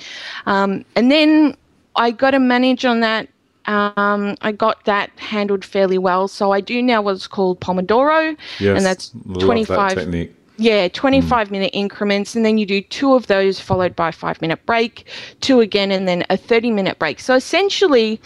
Um, 0.48 0.84
and 0.96 1.12
then 1.12 1.56
I 1.96 2.10
got 2.10 2.32
to 2.32 2.40
manage 2.40 2.86
on 2.86 3.02
that 3.02 3.30
um, 3.66 4.36
I 4.42 4.52
got 4.52 4.86
that 4.86 5.12
handled 5.18 5.64
fairly 5.64 5.98
well. 5.98 6.28
So 6.28 6.52
I 6.52 6.62
do 6.62 6.82
now 6.82 7.02
what's 7.02 7.28
called 7.28 7.60
Pomodoro, 7.60 8.38
yes, 8.60 8.78
and 8.78 8.86
that's 8.86 9.12
25. 9.40 9.96
That 9.96 10.30
yeah, 10.60 10.90
25 10.90 11.48
mm. 11.48 11.52
minute 11.52 11.72
increments, 11.74 12.36
and 12.36 12.46
then 12.46 12.58
you 12.58 12.66
do 12.66 12.82
two 12.82 13.14
of 13.14 13.28
those 13.28 13.60
followed 13.60 13.96
by 13.96 14.10
a 14.10 14.12
five 14.12 14.42
minute 14.42 14.66
break, 14.66 15.08
two 15.40 15.62
again, 15.62 15.90
and 15.90 16.08
then 16.08 16.26
a 16.30 16.36
30 16.36 16.72
minute 16.72 17.00
break. 17.00 17.20
So 17.22 17.34
essentially, 17.34 18.20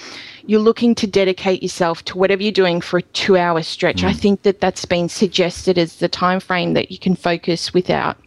you're 0.45 0.59
looking 0.59 0.95
to 0.95 1.07
dedicate 1.07 1.61
yourself 1.61 2.03
to 2.05 2.17
whatever 2.17 2.41
you're 2.41 2.51
doing 2.51 2.81
for 2.81 2.97
a 2.97 3.01
two 3.03 3.37
hour 3.37 3.61
stretch. 3.61 4.01
Mm. 4.01 4.07
I 4.07 4.13
think 4.13 4.41
that 4.41 4.59
that's 4.59 4.85
been 4.85 5.09
suggested 5.09 5.77
as 5.77 5.97
the 5.97 6.09
time 6.09 6.39
frame 6.39 6.73
that 6.73 6.91
you 6.91 6.97
can 6.97 7.15
focus 7.15 7.73
without 7.73 8.17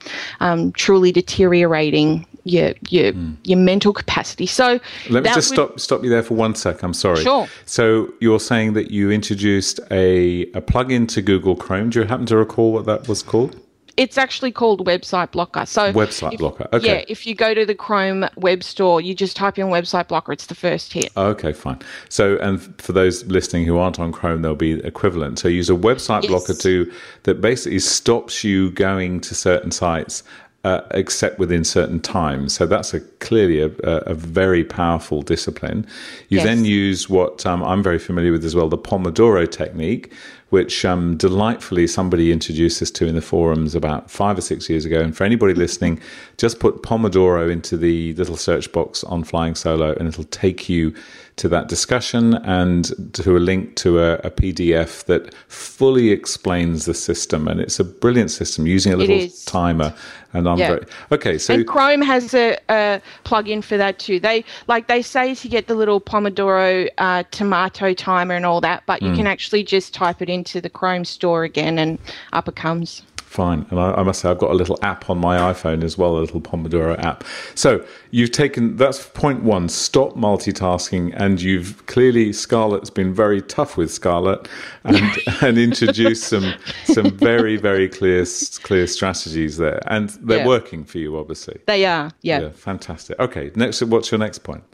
um, 0.41 0.73
truly 0.73 1.11
deteriorating 1.11 2.27
your 2.47 2.73
your 2.89 3.13
mm. 3.13 3.37
your 3.45 3.59
mental 3.59 3.93
capacity. 3.93 4.47
So 4.47 4.81
let 5.11 5.25
me 5.25 5.31
just 5.31 5.51
would, 5.51 5.57
stop 5.57 5.81
stop 5.81 6.05
you 6.05 6.11
there 6.11 6.23
for 6.23 6.35
one 6.35 6.55
sec. 6.55 6.83
I'm 6.83 6.95
sorry. 6.95 7.23
Sure. 7.23 7.49
So 7.67 8.13
you're 8.21 8.41
saying 8.41 8.75
that 8.75 8.91
you 8.91 9.11
introduced 9.11 9.81
a 9.91 10.43
a 10.53 10.61
plugin 10.61 11.09
to 11.09 11.23
Google 11.23 11.57
Chrome. 11.57 11.91
Do 11.91 12.01
you 12.01 12.07
happen 12.07 12.27
to 12.27 12.37
recall 12.37 12.73
what 12.73 12.87
that 12.87 13.09
was 13.09 13.23
called? 13.23 13.61
It's 13.97 14.19
actually 14.19 14.53
called 14.53 14.87
Website 14.87 15.31
Blocker. 15.31 15.65
So 15.65 15.91
Website 15.93 16.35
if, 16.35 16.39
Blocker. 16.39 16.69
Okay. 16.73 16.87
Yeah, 16.87 17.05
if 17.09 17.27
you 17.27 17.35
go 17.35 17.55
to 17.55 17.65
the 17.65 17.75
Chrome 17.75 18.27
Web 18.37 18.63
Store, 18.63 19.01
you 19.01 19.15
just 19.15 19.37
type 19.37 19.59
in 19.59 19.69
Website 19.69 20.09
Blocker. 20.09 20.33
It's 20.33 20.47
the 20.47 20.55
first 20.55 20.93
hit. 20.93 21.11
Okay, 21.17 21.55
fine. 21.55 21.79
So, 22.11 22.37
and 22.37 22.61
for 22.79 22.93
those 22.93 23.25
listening 23.25 23.65
who 23.65 23.79
aren't 23.79 23.99
on 23.99 24.13
Chrome, 24.13 24.43
there'll 24.43 24.55
be 24.55 24.85
equivalent. 24.85 25.39
So, 25.39 25.49
use 25.49 25.71
a 25.71 25.75
Website 25.75 26.25
yes. 26.25 26.31
Blocker 26.31 26.53
to 26.55 26.93
that 27.23 27.41
basically 27.41 27.79
stops 27.79 28.45
you 28.45 28.71
going 28.71 29.21
to 29.23 29.35
certain 29.35 29.71
sites 29.71 30.23
uh, 30.67 30.85
except 30.91 31.39
within 31.39 31.63
certain 31.63 32.01
times. 32.01 32.53
So 32.53 32.67
that's 32.67 32.93
a 32.93 32.99
clearly 33.27 33.61
a, 33.61 33.71
a 33.85 34.15
very 34.15 34.65
powerful 34.65 35.23
discipline. 35.23 35.87
You 36.29 36.39
yes. 36.39 36.45
then 36.45 36.65
use 36.65 37.09
what 37.09 37.47
um, 37.47 37.63
I'm 37.63 37.85
very 37.85 38.01
familiar 38.01 38.33
with 38.33 38.45
as 38.45 38.57
well, 38.57 38.69
the 38.69 38.77
Pomodoro 38.77 39.49
technique, 39.49 40.13
which 40.51 40.85
um, 40.85 41.17
delightfully 41.17 41.87
somebody 41.87 42.33
introduced 42.33 42.83
us 42.83 42.91
to 42.91 43.07
in 43.07 43.15
the 43.15 43.23
forums 43.23 43.77
about 43.77 44.11
five 44.11 44.37
or 44.37 44.41
six 44.41 44.69
years 44.69 44.85
ago. 44.85 45.01
And 45.01 45.17
for 45.17 45.23
anybody 45.23 45.55
listening, 45.55 46.01
just 46.37 46.59
put 46.59 46.83
Pomodoro 46.83 47.49
into 47.49 47.77
the 47.77 48.15
little 48.15 48.37
search 48.37 48.73
box 48.73 49.05
on 49.05 49.23
Flying 49.23 49.55
Solo, 49.55 49.95
and 49.95 50.09
it'll 50.09 50.25
take 50.25 50.69
you 50.69 50.93
to 51.37 51.49
that 51.49 51.69
discussion 51.69 52.35
and 52.35 53.13
to 53.13 53.37
a 53.37 53.41
link 53.41 53.77
to 53.77 53.99
a, 54.01 54.15
a, 54.17 54.31
PDF 54.31 55.05
that 55.05 55.35
fully 55.49 56.09
explains 56.11 56.87
the 56.87 56.95
system. 56.95 57.47
And 57.47 57.61
it's 57.61 57.79
a 57.79 57.85
brilliant 57.85 58.31
system 58.31 58.67
using 58.67 58.95
a 58.95 58.97
little 58.97 59.29
timer. 59.45 59.95
And 60.33 60.49
I'm 60.49 60.59
yeah. 60.59 60.69
very 60.69 60.87
okay. 61.13 61.39
So 61.39 61.55
and 61.55 61.67
Chrome 61.67 62.01
has 62.03 62.33
a, 62.33 62.59
a 62.71 63.03
plugin 63.25 63.63
for 63.63 63.77
that 63.77 63.99
too. 63.99 64.19
They 64.19 64.45
like 64.67 64.87
they 64.87 65.03
say 65.03 65.35
to 65.35 65.49
get 65.49 65.67
the 65.67 65.75
little 65.75 66.01
Pomodoro 66.01 66.89
uh, 66.99 67.23
tomato 67.31 67.95
timer 67.95 68.35
and 68.35 68.45
all 68.45 68.61
that, 68.63 68.83
but 68.87 69.03
you 69.03 69.11
mm. 69.11 69.17
can 69.17 69.27
actually 69.27 69.63
just 69.63 69.95
type 69.95 70.21
it 70.21 70.29
into 70.29 70.61
the 70.61 70.69
Chrome 70.69 71.05
store 71.05 71.45
again, 71.45 71.79
and 71.79 71.99
up 72.35 72.49
it 72.49 72.57
comes. 72.57 73.03
Fine. 73.37 73.67
And 73.69 73.79
I, 73.79 73.91
I, 73.93 74.03
must 74.03 74.23
say, 74.23 74.31
I've 74.31 74.39
got 74.39 74.51
a 74.51 74.55
little 74.55 74.79
app 74.81 75.11
on 75.11 75.19
my 75.19 75.37
iPhone 75.53 75.85
as 75.85 75.99
well, 75.99 76.17
a 76.17 76.21
little 76.21 76.41
Pomodoro 76.41 76.99
app. 77.05 77.23
So 77.55 77.85
you've 78.11 78.33
taken, 78.33 78.77
that's 78.77 79.09
point 79.09 79.43
one, 79.43 79.69
stop 79.69 80.15
multitasking. 80.15 81.13
And 81.15 81.39
you've 81.39 81.85
clearly, 81.85 82.33
Scarlett's 82.33 82.89
been 82.89 83.13
very 83.13 83.43
tough 83.43 83.77
with 83.77 83.91
Scarlett 83.91 84.49
and, 84.85 85.05
and 85.43 85.59
introduced 85.59 86.25
some, 86.25 86.55
some 86.85 87.11
very, 87.11 87.59
very 87.59 87.91
clear, 87.91 88.25
clear 88.63 88.87
strategies 88.87 89.59
there. 89.59 89.83
And 89.87 90.09
they're 90.23 90.39
yeah. 90.39 90.47
working 90.47 90.83
for 90.83 90.97
you, 90.97 91.19
obviously. 91.19 91.61
They 91.67 91.85
are. 91.85 92.11
Yeah. 92.23 92.41
yeah. 92.41 92.49
Fantastic. 92.49 93.21
Okay. 93.21 93.51
Next, 93.55 93.83
what's 93.83 94.11
your 94.11 94.19
next 94.19 94.39
point? 94.45 94.65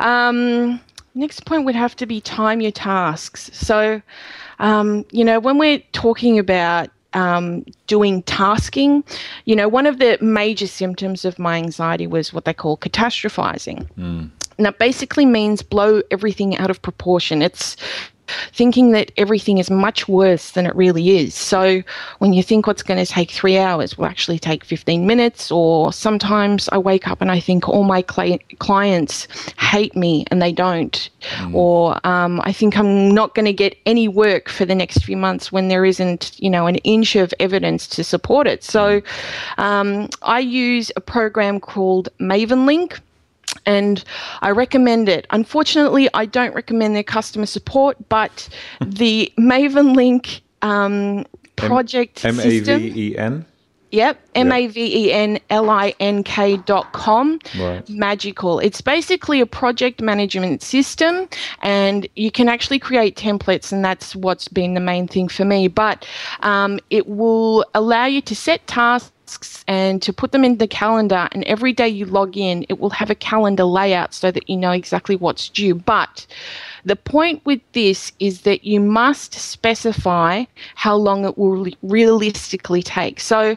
Um, 0.00 0.78
next 1.14 1.46
point 1.46 1.64
would 1.64 1.76
have 1.76 1.96
to 1.96 2.04
be 2.04 2.20
time 2.20 2.60
your 2.60 2.72
tasks. 2.72 3.48
So, 3.54 4.02
um, 4.58 5.06
you 5.12 5.24
know, 5.24 5.40
when 5.40 5.56
we're 5.56 5.82
talking 5.92 6.38
about 6.38 6.90
um, 7.12 7.64
doing 7.86 8.22
tasking, 8.22 9.04
you 9.44 9.56
know, 9.56 9.68
one 9.68 9.86
of 9.86 9.98
the 9.98 10.18
major 10.20 10.66
symptoms 10.66 11.24
of 11.24 11.38
my 11.38 11.56
anxiety 11.56 12.06
was 12.06 12.32
what 12.32 12.44
they 12.44 12.54
call 12.54 12.76
catastrophizing. 12.76 13.88
Mm. 13.98 14.30
And 14.56 14.66
that 14.66 14.78
basically 14.78 15.24
means 15.24 15.62
blow 15.62 16.02
everything 16.10 16.56
out 16.58 16.70
of 16.70 16.82
proportion. 16.82 17.42
It's 17.42 17.76
thinking 18.52 18.92
that 18.92 19.12
everything 19.16 19.58
is 19.58 19.70
much 19.70 20.08
worse 20.08 20.52
than 20.52 20.66
it 20.66 20.74
really 20.74 21.18
is. 21.18 21.34
So 21.34 21.82
when 22.18 22.32
you 22.32 22.42
think 22.42 22.66
what's 22.66 22.82
going 22.82 23.04
to 23.04 23.10
take 23.10 23.30
three 23.30 23.58
hours 23.58 23.96
will 23.96 24.06
actually 24.06 24.38
take 24.38 24.64
15 24.64 25.06
minutes, 25.06 25.50
or 25.50 25.92
sometimes 25.92 26.68
I 26.70 26.78
wake 26.78 27.08
up 27.08 27.20
and 27.20 27.30
I 27.30 27.40
think 27.40 27.68
all 27.68 27.84
my 27.84 28.04
cl- 28.10 28.38
clients 28.58 29.26
hate 29.58 29.96
me 29.96 30.24
and 30.30 30.40
they 30.40 30.52
don't, 30.52 31.10
mm. 31.20 31.54
or 31.54 32.04
um, 32.06 32.40
I 32.44 32.52
think 32.52 32.76
I'm 32.76 33.12
not 33.14 33.34
going 33.34 33.46
to 33.46 33.52
get 33.52 33.76
any 33.86 34.08
work 34.08 34.48
for 34.48 34.64
the 34.64 34.74
next 34.74 35.04
few 35.04 35.16
months 35.16 35.52
when 35.52 35.68
there 35.68 35.84
isn't, 35.84 36.38
you 36.38 36.50
know, 36.50 36.66
an 36.66 36.76
inch 36.76 37.16
of 37.16 37.32
evidence 37.40 37.86
to 37.88 38.04
support 38.04 38.46
it. 38.46 38.62
So 38.64 39.02
um, 39.58 40.08
I 40.22 40.40
use 40.40 40.90
a 40.96 41.00
program 41.00 41.60
called 41.60 42.08
Mavenlink 42.20 43.00
and 43.66 44.02
I 44.40 44.50
recommend 44.50 45.08
it. 45.08 45.26
Unfortunately, 45.30 46.08
I 46.14 46.26
don't 46.26 46.54
recommend 46.54 46.96
their 46.96 47.02
customer 47.02 47.46
support, 47.46 47.96
but 48.08 48.48
the 48.80 49.32
Mavenlink 49.38 50.40
um, 50.62 51.24
project 51.56 52.24
M 52.24 52.40
a 52.40 52.60
v 52.60 53.10
e 53.10 53.18
n. 53.18 53.46
Yep, 53.92 54.20
M 54.36 54.52
A 54.52 54.66
V 54.68 55.06
E 55.06 55.12
N 55.12 55.40
L 55.50 55.68
I 55.68 55.94
N 55.98 56.22
K 56.22 56.58
dot 56.58 56.92
com. 56.92 57.40
Right. 57.58 57.88
Magical. 57.88 58.60
It's 58.60 58.80
basically 58.80 59.40
a 59.40 59.46
project 59.46 60.00
management 60.00 60.62
system, 60.62 61.28
and 61.62 62.06
you 62.14 62.30
can 62.30 62.48
actually 62.48 62.78
create 62.78 63.16
templates, 63.16 63.72
and 63.72 63.84
that's 63.84 64.14
what's 64.14 64.46
been 64.46 64.74
the 64.74 64.80
main 64.80 65.08
thing 65.08 65.26
for 65.26 65.44
me. 65.44 65.66
But 65.66 66.06
um, 66.42 66.78
it 66.90 67.08
will 67.08 67.64
allow 67.74 68.06
you 68.06 68.20
to 68.22 68.36
set 68.36 68.64
tasks 68.68 69.10
tasks 69.30 69.64
and 69.68 70.02
to 70.02 70.12
put 70.12 70.32
them 70.32 70.44
in 70.44 70.58
the 70.58 70.66
calendar. 70.66 71.28
And 71.32 71.44
every 71.44 71.72
day 71.72 71.88
you 71.88 72.06
log 72.06 72.36
in, 72.36 72.64
it 72.68 72.78
will 72.80 72.90
have 72.90 73.10
a 73.10 73.14
calendar 73.14 73.64
layout 73.64 74.14
so 74.14 74.30
that 74.30 74.48
you 74.48 74.56
know 74.56 74.72
exactly 74.72 75.16
what's 75.16 75.48
due. 75.48 75.74
But 75.74 76.26
the 76.84 76.96
point 76.96 77.44
with 77.44 77.60
this 77.72 78.12
is 78.18 78.42
that 78.42 78.64
you 78.64 78.80
must 78.80 79.34
specify 79.34 80.44
how 80.74 80.96
long 80.96 81.24
it 81.24 81.36
will 81.38 81.68
realistically 81.82 82.82
take. 82.82 83.20
So, 83.20 83.56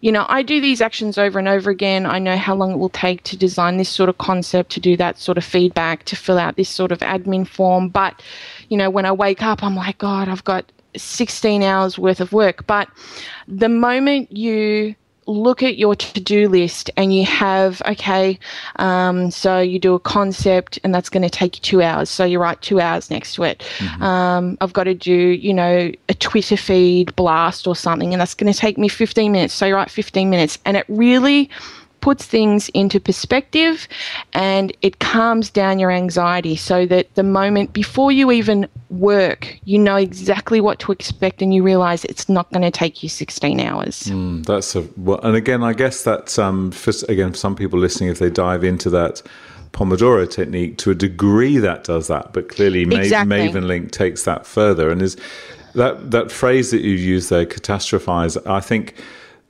you 0.00 0.12
know, 0.12 0.26
I 0.28 0.42
do 0.42 0.60
these 0.60 0.80
actions 0.80 1.18
over 1.18 1.38
and 1.38 1.48
over 1.48 1.70
again. 1.70 2.06
I 2.06 2.18
know 2.18 2.36
how 2.36 2.54
long 2.54 2.72
it 2.72 2.78
will 2.78 2.88
take 2.88 3.22
to 3.24 3.36
design 3.36 3.76
this 3.76 3.88
sort 3.88 4.08
of 4.08 4.18
concept, 4.18 4.70
to 4.72 4.80
do 4.80 4.96
that 4.96 5.18
sort 5.18 5.38
of 5.38 5.44
feedback, 5.44 6.04
to 6.04 6.16
fill 6.16 6.38
out 6.38 6.56
this 6.56 6.68
sort 6.68 6.92
of 6.92 7.00
admin 7.00 7.46
form. 7.46 7.88
But, 7.88 8.22
you 8.68 8.76
know, 8.76 8.90
when 8.90 9.06
I 9.06 9.12
wake 9.12 9.42
up, 9.42 9.62
I'm 9.62 9.76
like, 9.76 9.98
God, 9.98 10.28
I've 10.28 10.44
got 10.44 10.70
16 10.96 11.62
hours 11.62 11.98
worth 11.98 12.20
of 12.20 12.32
work. 12.32 12.66
But 12.66 12.88
the 13.48 13.68
moment 13.68 14.32
you 14.32 14.94
look 15.26 15.62
at 15.62 15.78
your 15.78 15.94
to-do 15.94 16.48
list 16.48 16.90
and 16.96 17.14
you 17.14 17.24
have 17.24 17.80
okay 17.86 18.38
um, 18.76 19.30
so 19.30 19.58
you 19.60 19.78
do 19.78 19.94
a 19.94 20.00
concept 20.00 20.78
and 20.82 20.94
that's 20.94 21.08
going 21.08 21.22
to 21.22 21.30
take 21.30 21.56
you 21.56 21.62
two 21.62 21.82
hours 21.82 22.10
so 22.10 22.24
you 22.24 22.40
write 22.40 22.60
two 22.60 22.80
hours 22.80 23.10
next 23.10 23.34
to 23.34 23.44
it 23.44 23.60
mm-hmm. 23.78 24.02
um, 24.02 24.58
i've 24.60 24.72
got 24.72 24.84
to 24.84 24.94
do 24.94 25.12
you 25.12 25.54
know 25.54 25.90
a 26.08 26.14
twitter 26.14 26.56
feed 26.56 27.14
blast 27.14 27.66
or 27.66 27.76
something 27.76 28.12
and 28.12 28.20
that's 28.20 28.34
going 28.34 28.52
to 28.52 28.58
take 28.58 28.78
me 28.78 28.88
15 28.88 29.30
minutes 29.30 29.54
so 29.54 29.66
you 29.66 29.74
write 29.74 29.90
15 29.90 30.28
minutes 30.28 30.58
and 30.64 30.76
it 30.76 30.84
really 30.88 31.48
puts 32.02 32.26
things 32.26 32.68
into 32.70 33.00
perspective 33.00 33.88
and 34.34 34.76
it 34.82 34.98
calms 34.98 35.48
down 35.48 35.78
your 35.78 35.90
anxiety 35.90 36.56
so 36.56 36.84
that 36.84 37.14
the 37.14 37.22
moment 37.22 37.72
before 37.72 38.12
you 38.12 38.30
even 38.30 38.68
work, 38.90 39.58
you 39.64 39.78
know 39.78 39.96
exactly 39.96 40.60
what 40.60 40.78
to 40.80 40.92
expect 40.92 41.40
and 41.40 41.54
you 41.54 41.62
realize 41.62 42.04
it's 42.04 42.28
not 42.28 42.50
going 42.52 42.62
to 42.62 42.70
take 42.70 43.02
you 43.02 43.08
16 43.08 43.60
hours. 43.60 44.02
Mm, 44.04 44.44
that's 44.44 44.74
a, 44.76 44.86
well, 44.98 45.20
and 45.22 45.36
again, 45.36 45.62
I 45.62 45.72
guess 45.72 46.02
that's, 46.02 46.38
um, 46.38 46.72
for, 46.72 46.92
again, 47.08 47.30
for 47.30 47.38
some 47.38 47.56
people 47.56 47.78
listening, 47.78 48.10
if 48.10 48.18
they 48.18 48.30
dive 48.30 48.64
into 48.64 48.90
that, 48.90 49.22
Pomodoro 49.72 50.30
technique 50.30 50.76
to 50.78 50.90
a 50.90 50.94
degree 50.94 51.56
that 51.56 51.84
does 51.84 52.08
that, 52.08 52.34
but 52.34 52.50
clearly 52.50 52.82
exactly. 52.82 53.38
Mavenlink 53.38 53.90
takes 53.90 54.24
that 54.24 54.44
further 54.44 54.90
and 54.90 55.00
is 55.00 55.16
that 55.74 56.10
that 56.10 56.30
phrase 56.30 56.70
that 56.72 56.82
you 56.82 56.90
use 56.90 57.30
there, 57.30 57.46
catastrophize. 57.46 58.36
I 58.46 58.60
think 58.60 59.02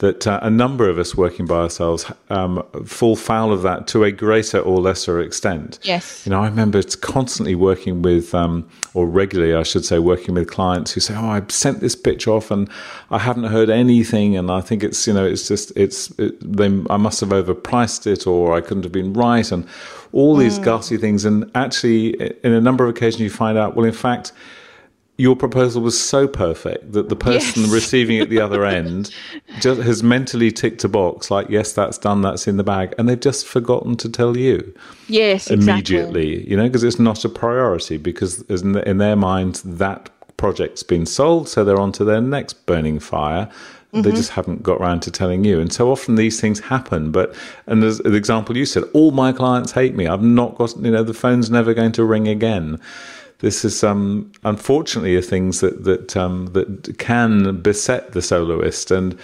that 0.03 0.27
uh, 0.27 0.41
a 0.43 0.51
number 0.51 0.89
of 0.89 0.99
us 0.99 1.15
working 1.15 1.47
by 1.47 1.61
ourselves 1.61 2.11
um, 2.29 2.61
fall 2.85 3.15
foul 3.15 3.53
of 3.53 3.63
that 3.63 3.87
to 3.87 4.03
a 4.03 4.11
greater 4.11 4.59
or 4.59 4.81
lesser 4.81 5.21
extent. 5.21 5.79
Yes. 5.85 6.27
You 6.27 6.31
know, 6.31 6.43
I 6.43 6.49
remember 6.49 6.77
it's 6.77 6.97
constantly 6.97 7.55
working 7.55 8.03
with, 8.03 8.35
um, 8.35 8.69
or 8.95 9.07
regularly, 9.07 9.55
I 9.55 9.63
should 9.63 9.85
say, 9.85 10.01
working 10.01 10.35
with 10.35 10.51
clients 10.51 10.91
who 10.91 11.01
say, 11.01 11.15
"Oh, 11.15 11.29
I 11.29 11.43
sent 11.49 11.79
this 11.79 11.95
pitch 11.95 12.27
off 12.27 12.51
and 12.51 12.69
I 13.13 13.21
haven't 13.21 13.45
heard 13.45 13.71
anything, 13.71 14.37
and 14.37 14.51
I 14.51 14.61
think 14.61 14.83
it's, 14.83 15.07
you 15.07 15.13
know, 15.13 15.25
it's 15.25 15.47
just, 15.47 15.71
it's, 15.77 16.11
it, 16.19 16.35
they, 16.41 16.67
I 16.91 16.97
must 16.97 17.21
have 17.21 17.29
overpriced 17.29 18.09
it, 18.09 18.27
or 18.27 18.55
I 18.55 18.61
couldn't 18.61 18.83
have 18.83 18.93
been 18.93 19.13
right, 19.13 19.53
and 19.53 19.65
all 20.11 20.35
these 20.35 20.59
mm. 20.59 20.65
ghastly 20.65 20.99
things." 20.99 21.25
And 21.25 21.49
actually, 21.55 22.15
in 22.43 22.53
a 22.53 22.61
number 22.61 22.83
of 22.83 22.91
occasions, 22.91 23.21
you 23.21 23.31
find 23.31 23.57
out, 23.57 23.77
well, 23.77 23.87
in 23.87 23.93
fact 23.93 24.33
your 25.19 25.37
proposal 25.37 25.83
was 25.83 26.01
so 26.01 26.27
perfect 26.27 26.93
that 26.93 27.09
the 27.09 27.17
person 27.17 27.63
yes. 27.63 27.71
receiving 27.71 28.17
it 28.17 28.23
at 28.23 28.31
the 28.31 28.41
other 28.41 28.65
end 28.79 29.15
just 29.61 29.83
has 29.83 30.03
mentally 30.03 30.51
ticked 30.51 30.85
a 30.85 30.89
box 30.89 31.31
like, 31.31 31.49
yes, 31.51 31.73
that's 31.73 31.99
done, 31.99 32.23
that's 32.23 32.49
in 32.49 32.57
the 32.57 32.65
bag, 32.65 32.95
and 32.99 33.09
they've 33.09 33.21
just 33.21 33.47
forgotten 33.47 33.97
to 33.97 34.09
tell 34.09 34.37
you. 34.37 34.75
Yes, 35.09 35.51
immediately. 35.51 36.33
Exactly. 36.33 36.51
You 36.51 36.57
know, 36.57 36.67
because 36.67 36.83
it's 36.83 36.99
not 36.99 37.25
a 37.25 37.29
priority 37.29 37.99
because 37.99 38.43
in 38.43 38.99
their 38.99 39.17
mind 39.17 39.57
that 39.65 40.09
project's 40.39 40.83
been 40.83 41.07
sold, 41.07 41.49
so 41.49 41.63
they're 41.63 41.79
on 41.79 41.93
to 41.93 42.05
their 42.05 42.21
next 42.21 42.67
burning 42.67 42.99
fire. 42.99 43.51
Mm-hmm. 43.93 44.03
They 44.03 44.13
just 44.13 44.31
haven't 44.31 44.63
got 44.63 44.81
around 44.81 45.01
to 45.01 45.11
telling 45.11 45.45
you. 45.45 45.61
And 45.61 45.71
so 45.71 45.93
often 45.93 46.15
these 46.15 46.41
things 46.41 46.59
happen. 46.59 47.13
But, 47.13 47.35
and 47.67 47.85
as 47.85 47.99
the 47.99 48.15
example 48.15 48.57
you 48.57 48.65
said, 48.65 48.85
all 48.95 49.11
my 49.11 49.33
clients 49.33 49.73
hate 49.73 49.95
me. 49.95 50.07
I've 50.07 50.23
not 50.23 50.57
got, 50.57 50.75
you 50.79 50.91
know, 50.91 51.03
the 51.03 51.13
phone's 51.13 51.51
never 51.51 51.75
going 51.75 51.93
to 51.93 52.05
ring 52.05 52.27
again 52.27 52.81
this 53.43 53.65
is 53.65 53.83
um, 53.83 54.31
unfortunately 54.45 55.17
a 55.17 55.23
things 55.23 55.61
that 55.61 55.85
that 55.85 56.17
um, 56.17 56.47
that 56.53 56.97
can 56.99 57.61
beset 57.61 58.13
the 58.13 58.23
soloist, 58.23 58.91
and 58.91 59.19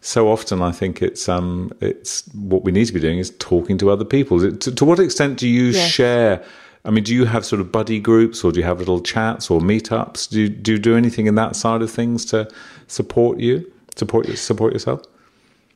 so 0.00 0.28
often 0.28 0.60
I 0.60 0.72
think 0.72 1.00
it's 1.00 1.28
um, 1.28 1.72
it's 1.80 2.28
what 2.34 2.64
we 2.64 2.72
need 2.72 2.86
to 2.86 2.92
be 2.92 3.00
doing 3.00 3.18
is 3.18 3.30
talking 3.38 3.78
to 3.78 3.88
other 3.88 4.04
people. 4.04 4.40
To, 4.40 4.74
to 4.74 4.84
what 4.84 4.98
extent 4.98 5.38
do 5.38 5.48
you 5.48 5.66
yes. 5.66 5.90
share? 5.90 6.44
I 6.84 6.90
mean, 6.90 7.04
do 7.04 7.14
you 7.14 7.24
have 7.24 7.46
sort 7.46 7.60
of 7.60 7.70
buddy 7.70 8.00
groups, 8.00 8.42
or 8.42 8.50
do 8.50 8.58
you 8.58 8.66
have 8.66 8.80
little 8.80 9.00
chats 9.00 9.48
or 9.48 9.60
meetups? 9.60 10.28
Do 10.28 10.40
you, 10.40 10.48
do 10.48 10.72
you 10.72 10.78
do 10.80 10.96
anything 10.96 11.28
in 11.28 11.36
that 11.36 11.54
side 11.54 11.80
of 11.80 11.90
things 11.90 12.24
to 12.26 12.50
support 12.88 13.38
you, 13.38 13.72
support 13.94 14.26
support 14.36 14.72
yourself? 14.72 15.02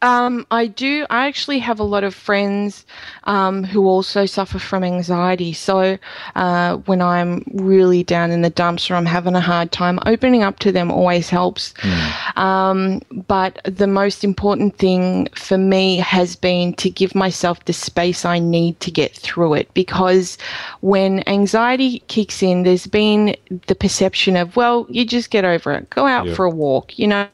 Um, 0.03 0.47
I 0.51 0.67
do. 0.67 1.07
I 1.11 1.27
actually 1.27 1.59
have 1.61 1.81
a 1.81 1.85
lot 1.85 2.05
of 2.05 2.15
friends 2.15 2.85
um, 3.25 3.65
who 3.65 3.87
also 3.87 4.27
suffer 4.27 4.59
from 4.59 4.85
anxiety. 4.85 5.53
So 5.53 5.99
uh, 6.35 6.77
when 6.79 7.01
I'm 7.01 7.45
really 7.55 8.03
down 8.03 8.31
in 8.31 8.43
the 8.43 8.51
dumps 8.51 8.91
or 8.91 8.95
I'm 8.95 9.07
having 9.07 9.35
a 9.35 9.41
hard 9.41 9.73
time, 9.73 9.99
opening 10.07 10.43
up 10.43 10.59
to 10.61 10.73
them 10.73 10.91
always 10.91 11.29
helps. 11.29 11.73
Mm. 11.75 12.37
Um, 12.37 13.03
but 13.27 13.61
the 13.65 13.87
most 13.87 14.23
important 14.25 14.77
thing 14.79 15.29
for 15.35 15.59
me 15.59 15.97
has 15.97 16.37
been 16.37 16.75
to 16.75 16.91
give 16.91 17.15
myself 17.15 17.65
the 17.65 17.73
space 17.73 18.25
I 18.25 18.39
need 18.39 18.79
to 18.81 18.91
get 18.91 19.15
through 19.15 19.55
it. 19.55 19.73
Because 19.75 20.37
when 20.81 21.27
anxiety 21.29 22.01
kicks 22.09 22.43
in, 22.43 22.63
there's 22.65 22.87
been 22.87 23.37
the 23.67 23.75
perception 23.75 24.37
of, 24.37 24.57
well, 24.57 24.87
you 24.91 25.05
just 25.07 25.31
get 25.31 25.45
over 25.45 25.73
it, 25.73 25.89
go 25.91 26.07
out 26.07 26.27
yeah. 26.27 26.35
for 26.35 26.45
a 26.45 26.51
walk, 26.51 26.99
you 26.99 27.07
know, 27.07 27.29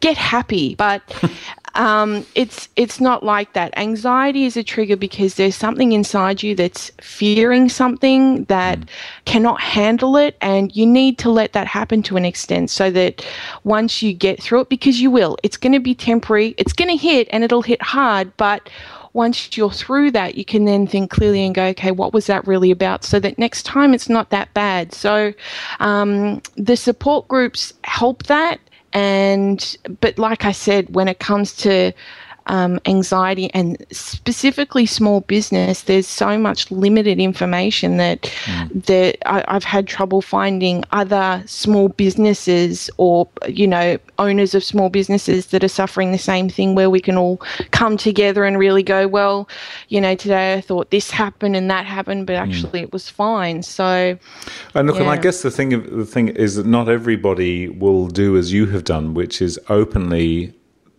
get 0.00 0.16
happy. 0.16 0.74
But 0.74 1.02
um, 1.74 2.26
it's 2.34 2.68
it's 2.76 3.00
not 3.00 3.22
like 3.22 3.52
that. 3.54 3.76
Anxiety 3.78 4.44
is 4.44 4.56
a 4.56 4.62
trigger 4.62 4.96
because 4.96 5.34
there's 5.34 5.56
something 5.56 5.92
inside 5.92 6.42
you 6.42 6.54
that's 6.54 6.90
fearing 7.00 7.68
something 7.68 8.44
that 8.44 8.80
mm. 8.80 8.88
cannot 9.24 9.60
handle 9.60 10.16
it, 10.16 10.36
and 10.40 10.74
you 10.76 10.86
need 10.86 11.18
to 11.18 11.30
let 11.30 11.52
that 11.52 11.66
happen 11.66 12.02
to 12.04 12.16
an 12.16 12.24
extent 12.24 12.70
so 12.70 12.90
that 12.90 13.24
once 13.64 14.02
you 14.02 14.12
get 14.12 14.42
through 14.42 14.60
it, 14.60 14.68
because 14.68 15.00
you 15.00 15.10
will, 15.10 15.36
it's 15.42 15.56
going 15.56 15.72
to 15.72 15.80
be 15.80 15.94
temporary. 15.94 16.54
It's 16.58 16.72
going 16.72 16.90
to 16.90 16.96
hit, 16.96 17.28
and 17.30 17.44
it'll 17.44 17.62
hit 17.62 17.82
hard, 17.82 18.36
but 18.36 18.68
once 19.14 19.56
you're 19.56 19.70
through 19.70 20.10
that, 20.10 20.36
you 20.36 20.44
can 20.44 20.64
then 20.64 20.86
think 20.86 21.10
clearly 21.10 21.44
and 21.44 21.54
go, 21.54 21.66
okay, 21.66 21.90
what 21.90 22.14
was 22.14 22.26
that 22.26 22.46
really 22.46 22.70
about? 22.70 23.04
So 23.04 23.20
that 23.20 23.38
next 23.38 23.64
time 23.64 23.92
it's 23.92 24.08
not 24.08 24.30
that 24.30 24.52
bad. 24.54 24.94
So 24.94 25.34
um, 25.80 26.40
the 26.56 26.76
support 26.76 27.28
groups 27.28 27.74
help 27.84 28.22
that 28.24 28.58
and 28.92 29.76
but 30.00 30.18
like 30.18 30.44
I 30.44 30.52
said, 30.52 30.94
when 30.94 31.08
it 31.08 31.18
comes 31.18 31.54
to 31.58 31.92
um, 32.46 32.80
anxiety 32.86 33.50
and 33.54 33.84
specifically 33.90 34.86
small 34.86 35.20
business, 35.22 35.82
there's 35.82 36.06
so 36.06 36.38
much 36.38 36.70
limited 36.70 37.18
information 37.18 37.96
that 37.98 38.22
mm. 38.22 38.84
that 38.86 39.16
I, 39.26 39.52
have 39.52 39.64
had 39.64 39.86
trouble 39.86 40.22
finding 40.22 40.84
other 40.92 41.42
small 41.46 41.88
businesses 41.88 42.90
or 42.96 43.28
you 43.46 43.66
know 43.66 43.98
owners 44.18 44.54
of 44.54 44.64
small 44.64 44.88
businesses 44.88 45.46
that 45.48 45.62
are 45.64 45.68
suffering 45.68 46.12
the 46.12 46.18
same 46.18 46.48
thing 46.48 46.74
where 46.74 46.90
we 46.90 47.00
can 47.00 47.16
all 47.16 47.36
come 47.70 47.96
together 47.96 48.44
and 48.44 48.58
really 48.58 48.82
go 48.82 49.06
well 49.06 49.48
you 49.88 50.00
know 50.00 50.14
today 50.14 50.54
i 50.54 50.60
thought 50.60 50.90
this 50.90 51.10
happened 51.10 51.56
and 51.56 51.70
that 51.70 51.86
happened 51.86 52.26
but 52.26 52.36
mm. 52.36 52.40
actually 52.40 52.80
mm. 52.80 52.84
it 52.84 52.92
was 52.92 53.08
fine 53.08 53.62
so 53.62 54.16
and 54.74 54.86
look 54.86 54.96
yeah. 54.96 55.02
and 55.02 55.10
i 55.10 55.16
guess 55.16 55.42
the 55.42 55.50
thing 55.50 55.70
the 55.96 56.06
thing 56.06 56.28
is 56.28 56.56
that 56.56 56.66
not 56.66 56.88
everybody 56.88 57.68
will 57.68 58.06
do 58.06 58.36
as 58.36 58.52
you 58.52 58.66
have 58.66 58.84
done 58.84 59.14
which 59.14 59.42
is 59.42 59.58
openly 59.68 60.52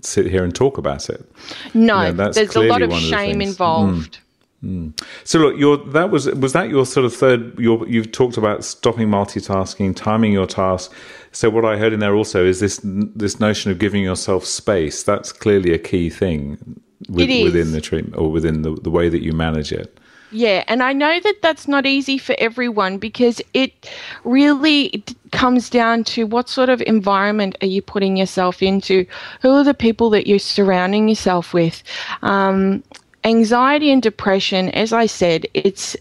sit 0.05 0.25
here 0.27 0.43
and 0.43 0.53
talk 0.53 0.77
about 0.77 1.09
it. 1.09 1.29
No, 1.73 2.07
you 2.07 2.13
know, 2.13 2.31
there's 2.31 2.55
a 2.55 2.61
lot 2.61 2.81
of 2.81 2.93
shame 2.93 3.41
involved. 3.41 4.17
Mm. 4.17 4.23
Mm. 4.63 5.03
So 5.25 5.39
look, 5.39 5.57
your 5.57 5.77
that 5.77 6.09
was 6.09 6.27
was 6.35 6.53
that 6.53 6.69
your 6.69 6.85
sort 6.85 7.05
of 7.05 7.13
third. 7.13 7.59
Your 7.59 7.85
you've 7.87 8.11
talked 8.11 8.37
about 8.37 8.63
stopping 8.63 9.09
multitasking, 9.09 9.95
timing 9.95 10.31
your 10.31 10.47
task. 10.47 10.93
So 11.33 11.49
what 11.49 11.65
I 11.65 11.77
heard 11.77 11.91
in 11.91 11.99
there 11.99 12.15
also 12.15 12.45
is 12.45 12.61
this 12.61 12.79
this 12.83 13.39
notion 13.39 13.71
of 13.71 13.79
giving 13.79 14.03
yourself 14.03 14.45
space. 14.45 15.03
That's 15.03 15.33
clearly 15.33 15.73
a 15.73 15.79
key 15.79 16.09
thing 16.09 16.79
with, 17.09 17.29
within 17.43 17.73
the 17.73 17.81
treatment 17.81 18.15
or 18.15 18.31
within 18.31 18.61
the, 18.61 18.75
the 18.75 18.89
way 18.89 19.09
that 19.09 19.21
you 19.21 19.33
manage 19.33 19.73
it. 19.73 19.97
Yeah, 20.31 20.63
and 20.67 20.81
I 20.81 20.93
know 20.93 21.19
that 21.19 21.41
that's 21.41 21.67
not 21.67 21.85
easy 21.85 22.17
for 22.17 22.35
everyone 22.39 22.97
because 22.97 23.39
it 23.53 23.89
really 24.23 25.03
comes 25.33 25.69
down 25.69 26.03
to 26.05 26.25
what 26.25 26.47
sort 26.47 26.69
of 26.69 26.81
environment 26.83 27.57
are 27.61 27.67
you 27.67 27.81
putting 27.81 28.15
yourself 28.15 28.63
into? 28.63 29.05
Who 29.41 29.51
are 29.51 29.63
the 29.63 29.73
people 29.73 30.09
that 30.11 30.27
you're 30.27 30.39
surrounding 30.39 31.09
yourself 31.09 31.53
with? 31.53 31.83
Um, 32.21 32.83
anxiety 33.25 33.91
and 33.91 34.01
depression, 34.01 34.69
as 34.69 34.93
I 34.93 35.07
said, 35.07 35.45
it's 35.53 35.97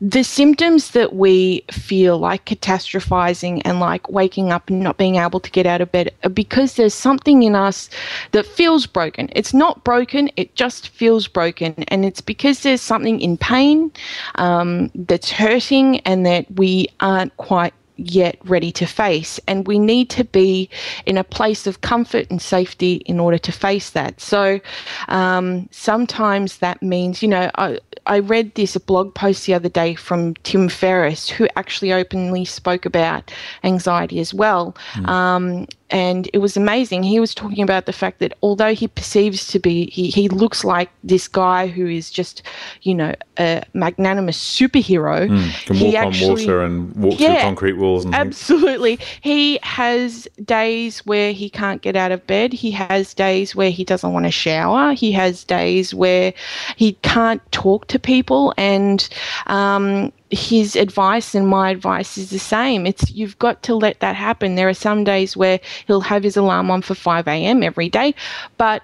the 0.00 0.22
symptoms 0.22 0.90
that 0.90 1.14
we 1.14 1.64
feel 1.70 2.18
like 2.18 2.44
catastrophizing 2.44 3.60
and 3.64 3.80
like 3.80 4.08
waking 4.08 4.52
up 4.52 4.68
and 4.70 4.80
not 4.80 4.98
being 4.98 5.16
able 5.16 5.40
to 5.40 5.50
get 5.50 5.66
out 5.66 5.80
of 5.80 5.90
bed 5.90 6.12
are 6.22 6.30
because 6.30 6.74
there's 6.74 6.94
something 6.94 7.42
in 7.42 7.56
us 7.56 7.90
that 8.32 8.46
feels 8.46 8.86
broken. 8.86 9.28
It's 9.32 9.54
not 9.54 9.82
broken, 9.82 10.30
it 10.36 10.54
just 10.54 10.88
feels 10.88 11.26
broken. 11.26 11.74
And 11.88 12.04
it's 12.04 12.20
because 12.20 12.62
there's 12.62 12.82
something 12.82 13.20
in 13.20 13.36
pain 13.36 13.90
um, 14.36 14.90
that's 14.94 15.30
hurting 15.30 16.00
and 16.00 16.24
that 16.26 16.46
we 16.52 16.86
aren't 17.00 17.36
quite 17.36 17.74
yet 17.96 18.36
ready 18.44 18.72
to 18.72 18.86
face. 18.86 19.40
And 19.46 19.66
we 19.66 19.78
need 19.78 20.10
to 20.10 20.24
be 20.24 20.68
in 21.06 21.16
a 21.16 21.24
place 21.24 21.66
of 21.66 21.80
comfort 21.80 22.26
and 22.30 22.40
safety 22.40 22.94
in 23.06 23.20
order 23.20 23.38
to 23.38 23.52
face 23.52 23.90
that. 23.90 24.20
So 24.20 24.60
um, 25.08 25.68
sometimes 25.70 26.58
that 26.58 26.82
means, 26.82 27.22
you 27.22 27.28
know, 27.28 27.50
I, 27.56 27.78
I 28.06 28.18
read 28.18 28.54
this 28.54 28.76
blog 28.76 29.14
post 29.14 29.46
the 29.46 29.54
other 29.54 29.68
day 29.68 29.94
from 29.94 30.34
Tim 30.42 30.68
Ferriss, 30.68 31.28
who 31.28 31.48
actually 31.56 31.92
openly 31.92 32.44
spoke 32.44 32.84
about 32.84 33.32
anxiety 33.62 34.20
as 34.20 34.34
well. 34.34 34.76
Mm. 34.94 35.08
Um, 35.08 35.66
and 35.90 36.28
it 36.32 36.38
was 36.38 36.56
amazing. 36.56 37.04
He 37.04 37.20
was 37.20 37.34
talking 37.34 37.62
about 37.62 37.86
the 37.86 37.92
fact 37.92 38.18
that 38.18 38.36
although 38.42 38.74
he 38.74 38.88
perceives 38.88 39.46
to 39.48 39.58
be, 39.58 39.86
he, 39.90 40.10
he 40.10 40.28
looks 40.28 40.64
like 40.64 40.90
this 41.04 41.28
guy 41.28 41.68
who 41.68 41.86
is 41.86 42.10
just, 42.10 42.42
you 42.82 42.94
know, 42.94 43.14
a 43.38 43.62
magnanimous 43.74 44.36
superhero. 44.36 45.28
Mm, 45.28 45.66
can 45.66 45.80
walk 45.80 45.94
actually, 45.94 46.26
on 46.26 46.30
water 46.30 46.62
and 46.62 46.96
walk 46.96 47.20
yeah, 47.20 47.34
through 47.34 47.42
concrete 47.42 47.72
walls. 47.84 48.04
And 48.04 48.14
absolutely. 48.14 48.96
Things. 48.96 49.10
He 49.20 49.58
has 49.62 50.28
days 50.44 51.00
where 51.06 51.32
he 51.32 51.48
can't 51.48 51.82
get 51.82 51.96
out 51.96 52.12
of 52.12 52.26
bed. 52.26 52.52
He 52.52 52.70
has 52.72 53.14
days 53.14 53.54
where 53.54 53.70
he 53.70 53.84
doesn't 53.84 54.12
want 54.12 54.26
to 54.26 54.30
shower. 54.30 54.92
He 54.92 55.12
has 55.12 55.44
days 55.44 55.94
where 55.94 56.32
he 56.76 56.92
can't 57.02 57.40
talk 57.52 57.86
to 57.88 57.98
people. 57.98 58.52
And, 58.56 59.08
um, 59.46 60.12
his 60.30 60.74
advice 60.74 61.34
and 61.34 61.46
my 61.46 61.70
advice 61.70 62.18
is 62.18 62.30
the 62.30 62.38
same. 62.38 62.86
It's 62.86 63.10
you've 63.10 63.38
got 63.38 63.62
to 63.64 63.74
let 63.74 64.00
that 64.00 64.16
happen. 64.16 64.56
There 64.56 64.68
are 64.68 64.74
some 64.74 65.04
days 65.04 65.36
where 65.36 65.60
he'll 65.86 66.00
have 66.00 66.22
his 66.24 66.36
alarm 66.36 66.70
on 66.70 66.82
for 66.82 66.94
5 66.94 67.28
a.m. 67.28 67.62
every 67.62 67.88
day, 67.88 68.14
but 68.56 68.82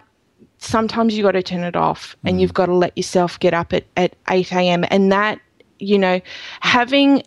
sometimes 0.59 1.17
you've 1.17 1.25
got 1.25 1.33
to 1.33 1.43
turn 1.43 1.65
it 1.65 1.77
off 1.77 2.17
and 2.25 2.37
mm. 2.37 2.41
you've 2.41 2.55
got 2.55 2.67
to 2.67 2.75
let 2.75 2.97
yourself 2.97 3.39
get 3.41 3.55
up 3.55 3.73
at, 3.73 3.85
at 3.97 4.15
8 4.29 4.53
a.m. 4.53 4.85
And 4.91 5.11
that, 5.11 5.41
you 5.79 5.99
know, 5.99 6.21
having 6.61 7.23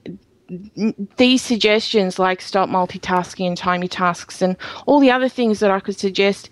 these 1.17 1.41
suggestions 1.41 2.19
like 2.19 2.41
stop 2.41 2.69
multitasking 2.69 3.47
and 3.47 3.57
time 3.57 3.81
your 3.81 3.89
tasks 3.89 4.41
and 4.41 4.57
all 4.85 4.99
the 4.99 5.11
other 5.11 5.29
things 5.29 5.59
that 5.59 5.71
I 5.71 5.79
could 5.79 5.97
suggest, 5.97 6.49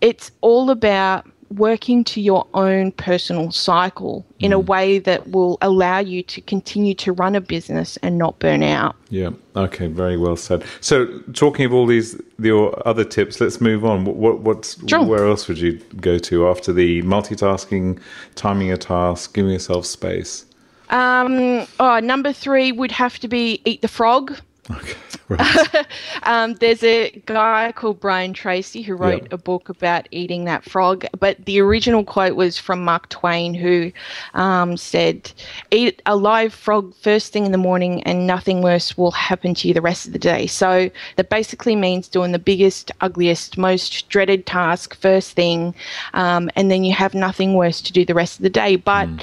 it's 0.00 0.30
all 0.40 0.70
about 0.70 1.26
working 1.50 2.04
to 2.04 2.20
your 2.20 2.46
own 2.54 2.92
personal 2.92 3.50
cycle 3.50 4.24
in 4.38 4.52
mm. 4.52 4.54
a 4.54 4.58
way 4.58 4.98
that 5.00 5.28
will 5.30 5.58
allow 5.60 5.98
you 5.98 6.22
to 6.22 6.40
continue 6.40 6.94
to 6.94 7.12
run 7.12 7.34
a 7.34 7.40
business 7.40 7.96
and 8.02 8.16
not 8.16 8.38
burn 8.38 8.62
out. 8.62 8.94
Yeah. 9.08 9.30
Okay. 9.56 9.88
Very 9.88 10.16
well 10.16 10.36
said. 10.36 10.64
So, 10.80 11.06
talking 11.32 11.66
of 11.66 11.72
all 11.72 11.86
these 11.86 12.20
your 12.38 12.80
other 12.86 13.04
tips, 13.04 13.40
let's 13.40 13.60
move 13.60 13.84
on. 13.84 14.04
What 14.04 14.40
what's 14.40 14.78
sure. 14.88 15.02
where 15.02 15.26
else 15.26 15.48
would 15.48 15.58
you 15.58 15.78
go 16.00 16.18
to 16.18 16.48
after 16.48 16.72
the 16.72 17.02
multitasking, 17.02 18.00
timing 18.36 18.70
a 18.70 18.76
task, 18.76 19.34
giving 19.34 19.50
yourself 19.50 19.86
space? 19.86 20.44
Um, 20.90 21.66
oh, 21.78 22.00
number 22.00 22.32
three 22.32 22.72
would 22.72 22.92
have 22.92 23.18
to 23.20 23.28
be 23.28 23.62
eat 23.64 23.82
the 23.82 23.88
frog. 23.88 24.36
Okay. 24.70 24.94
Right. 25.28 25.86
um, 26.24 26.54
there's 26.54 26.82
a 26.82 27.10
guy 27.26 27.70
called 27.72 28.00
Brian 28.00 28.32
Tracy 28.32 28.82
who 28.82 28.94
wrote 28.94 29.22
yep. 29.22 29.32
a 29.32 29.38
book 29.38 29.68
about 29.68 30.08
eating 30.10 30.44
that 30.44 30.64
frog, 30.64 31.06
but 31.18 31.44
the 31.44 31.60
original 31.60 32.04
quote 32.04 32.34
was 32.34 32.58
from 32.58 32.84
Mark 32.84 33.08
Twain, 33.10 33.54
who 33.54 33.92
um, 34.34 34.76
said, 34.76 35.32
Eat 35.70 36.02
a 36.04 36.16
live 36.16 36.52
frog 36.52 36.94
first 36.96 37.32
thing 37.32 37.46
in 37.46 37.52
the 37.52 37.58
morning, 37.58 38.02
and 38.02 38.26
nothing 38.26 38.60
worse 38.60 38.98
will 38.98 39.12
happen 39.12 39.54
to 39.54 39.68
you 39.68 39.74
the 39.74 39.80
rest 39.80 40.06
of 40.06 40.12
the 40.12 40.18
day. 40.18 40.48
So 40.48 40.90
that 41.14 41.30
basically 41.30 41.76
means 41.76 42.08
doing 42.08 42.32
the 42.32 42.38
biggest, 42.40 42.90
ugliest, 43.00 43.56
most 43.56 44.08
dreaded 44.08 44.46
task 44.46 44.96
first 44.96 45.32
thing, 45.32 45.76
um, 46.12 46.50
and 46.56 46.72
then 46.72 46.82
you 46.82 46.92
have 46.92 47.14
nothing 47.14 47.54
worse 47.54 47.80
to 47.82 47.92
do 47.92 48.04
the 48.04 48.14
rest 48.14 48.38
of 48.38 48.42
the 48.42 48.50
day. 48.50 48.74
But 48.76 49.08
mm 49.08 49.22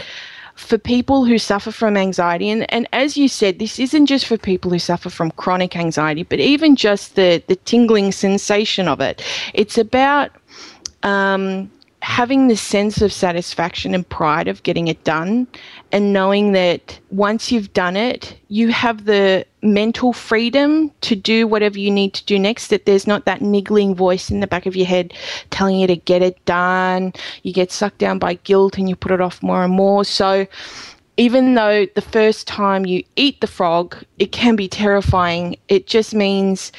for 0.57 0.77
people 0.77 1.23
who 1.23 1.37
suffer 1.37 1.71
from 1.71 1.95
anxiety, 1.95 2.49
and, 2.49 2.71
and 2.73 2.87
as 2.91 3.15
you 3.15 3.27
said, 3.27 3.59
this 3.59 3.79
isn't 3.79 4.07
just 4.07 4.25
for 4.25 4.37
people 4.37 4.71
who 4.71 4.79
suffer 4.79 5.09
from 5.09 5.31
chronic 5.31 5.75
anxiety, 5.75 6.23
but 6.23 6.39
even 6.39 6.75
just 6.75 7.15
the, 7.15 7.41
the 7.47 7.55
tingling 7.57 8.11
sensation 8.11 8.87
of 8.87 8.99
it. 8.99 9.23
It's 9.53 9.77
about 9.77 10.31
um, 11.03 11.71
having 12.01 12.47
the 12.47 12.55
sense 12.55 13.01
of 13.01 13.11
satisfaction 13.11 13.95
and 13.95 14.07
pride 14.07 14.47
of 14.47 14.63
getting 14.63 14.87
it 14.87 15.03
done 15.03 15.47
and 15.91 16.13
knowing 16.13 16.51
that 16.51 16.99
once 17.09 17.51
you've 17.51 17.73
done 17.73 17.97
it, 17.97 18.37
you 18.49 18.69
have 18.69 19.05
the 19.05 19.45
mental 19.63 20.13
freedom 20.13 20.91
to 21.01 21.15
do 21.15 21.47
whatever 21.47 21.79
you 21.79 21.89
need 21.89 22.13
to 22.13 22.23
do 22.25 22.37
next, 22.37 22.67
that 22.67 22.85
there's 22.85 23.07
not 23.07 23.25
that 23.25 23.41
niggling 23.41 23.95
voice 23.95 24.29
in 24.29 24.39
the 24.41 24.47
back 24.47 24.65
of 24.65 24.75
your 24.75 24.85
head 24.85 25.13
telling 25.49 25.79
you 25.79 25.87
to 25.87 25.95
get 25.95 26.21
it 26.21 26.43
done. 26.45 27.13
You 27.43 27.51
get 27.51 27.71
sucked 27.71 27.97
down 27.97 28.19
by 28.19 28.35
guilt 28.35 28.77
and 28.77 28.87
you 28.87 28.95
put 28.95 29.11
it 29.11 29.21
off 29.21 29.41
more 29.41 29.63
and 29.63 29.73
more. 29.73 30.05
So, 30.05 30.45
even 31.19 31.55
though 31.55 31.87
the 31.95 32.01
first 32.01 32.47
time 32.47 32.85
you 32.85 33.03
eat 33.15 33.41
the 33.41 33.47
frog, 33.47 33.97
it 34.19 34.31
can 34.31 34.55
be 34.55 34.67
terrifying, 34.67 35.57
it 35.67 35.87
just 35.87 36.13
means 36.13 36.71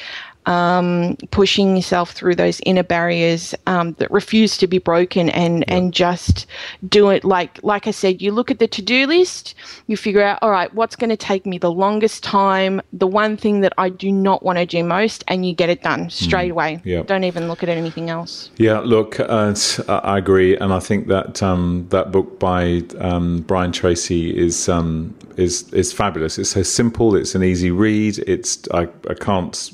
um, 0.49 1.15
pushing 1.29 1.75
yourself 1.75 2.11
through 2.11 2.33
those 2.33 2.59
inner 2.65 2.81
barriers 2.81 3.53
um, 3.67 3.93
that 3.99 4.09
refuse 4.09 4.57
to 4.57 4.65
be 4.65 4.79
broken 4.79 5.29
and 5.29 5.63
yeah. 5.67 5.75
and 5.75 5.93
just 5.93 6.47
do 6.87 7.09
it 7.09 7.23
like 7.23 7.61
like 7.63 7.85
I 7.85 7.91
said 7.91 8.19
you 8.19 8.31
look 8.31 8.49
at 8.49 8.57
the 8.57 8.67
to-do 8.67 9.05
list 9.05 9.53
you 9.85 9.95
figure 9.95 10.23
out 10.23 10.39
all 10.41 10.49
right 10.49 10.73
what's 10.73 10.95
going 10.95 11.11
to 11.11 11.17
take 11.17 11.45
me 11.45 11.59
the 11.59 11.71
longest 11.71 12.23
time 12.23 12.81
the 12.91 13.05
one 13.05 13.37
thing 13.37 13.61
that 13.61 13.73
I 13.77 13.89
do 13.89 14.11
not 14.11 14.41
want 14.41 14.57
to 14.57 14.65
do 14.65 14.83
most 14.83 15.23
and 15.27 15.45
you 15.45 15.53
get 15.53 15.69
it 15.69 15.83
done 15.83 16.09
straight 16.09 16.49
mm. 16.49 16.53
away 16.53 16.81
yeah. 16.83 17.03
don't 17.03 17.23
even 17.25 17.47
look 17.47 17.61
at 17.61 17.69
anything 17.69 18.09
else 18.09 18.49
yeah 18.57 18.79
look 18.79 19.19
uh, 19.19 19.53
I 19.87 20.17
agree 20.17 20.57
and 20.57 20.73
I 20.73 20.79
think 20.79 21.07
that 21.07 21.43
um, 21.43 21.85
that 21.89 22.11
book 22.11 22.39
by 22.39 22.81
um, 22.99 23.41
Brian 23.41 23.71
Tracy 23.71 24.35
is 24.35 24.67
um, 24.67 25.15
is 25.37 25.71
is 25.73 25.93
fabulous 25.93 26.39
it's 26.39 26.49
so 26.49 26.63
simple 26.63 27.15
it's 27.15 27.35
an 27.35 27.43
easy 27.43 27.69
read 27.69 28.17
it's 28.19 28.67
I, 28.73 28.87
I 29.07 29.13
can't 29.13 29.71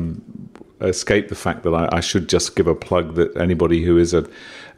um, 0.00 0.50
escape 0.80 1.28
the 1.28 1.34
fact 1.34 1.62
that 1.62 1.74
I, 1.74 1.88
I, 1.96 2.00
should 2.00 2.28
just 2.28 2.56
give 2.56 2.66
a 2.66 2.74
plug 2.74 3.14
that 3.16 3.36
anybody 3.36 3.84
who 3.84 3.98
is 3.98 4.14
a, 4.14 4.26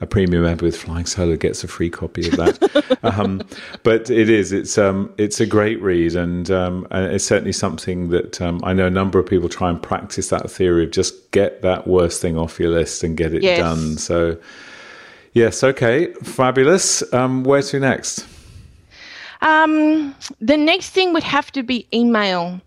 a 0.01 0.07
premium 0.07 0.43
member 0.43 0.65
with 0.65 0.77
Flying 0.77 1.07
Solo 1.07 1.37
gets 1.37 1.63
a 1.63 1.69
free 1.69 1.91
copy 1.91 2.29
of 2.29 2.37
that. 2.37 2.99
um, 3.03 3.43
but 3.83 4.11
it 4.11 4.29
is 4.29 4.53
it's 4.53 4.77
um, 4.79 5.13
it's 5.17 5.41
a 5.41 5.47
great 5.47 5.81
read 5.81 6.17
and, 6.17 6.51
um, 6.51 6.87
and 6.91 7.13
it's 7.13 7.25
certainly 7.25 7.53
something 7.53 8.09
that 8.09 8.41
um, 8.41 8.61
I 8.65 8.73
know 8.73 8.87
a 8.87 8.91
number 8.91 9.19
of 9.19 9.27
people 9.27 9.49
try 9.49 9.71
and 9.71 9.81
practice 9.81 10.29
that 10.31 10.51
theory 10.51 10.85
of 10.85 10.91
just 10.91 11.31
get 11.31 11.63
that 11.63 11.87
worst 11.87 12.21
thing 12.21 12.37
off 12.37 12.59
your 12.59 12.71
list 12.71 13.05
and 13.05 13.17
get 13.17 13.33
it 13.33 13.43
yes. 13.43 13.59
done. 13.59 13.97
So 13.99 14.39
yes, 15.35 15.63
okay, 15.63 16.13
fabulous. 16.15 17.13
Um, 17.13 17.45
where 17.45 17.63
to 17.63 17.79
next? 17.79 18.27
Um, 19.41 20.15
the 20.41 20.57
next 20.57 20.91
thing 20.91 21.13
would 21.13 21.25
have 21.25 21.51
to 21.53 21.63
be 21.63 21.87
email. 21.93 22.61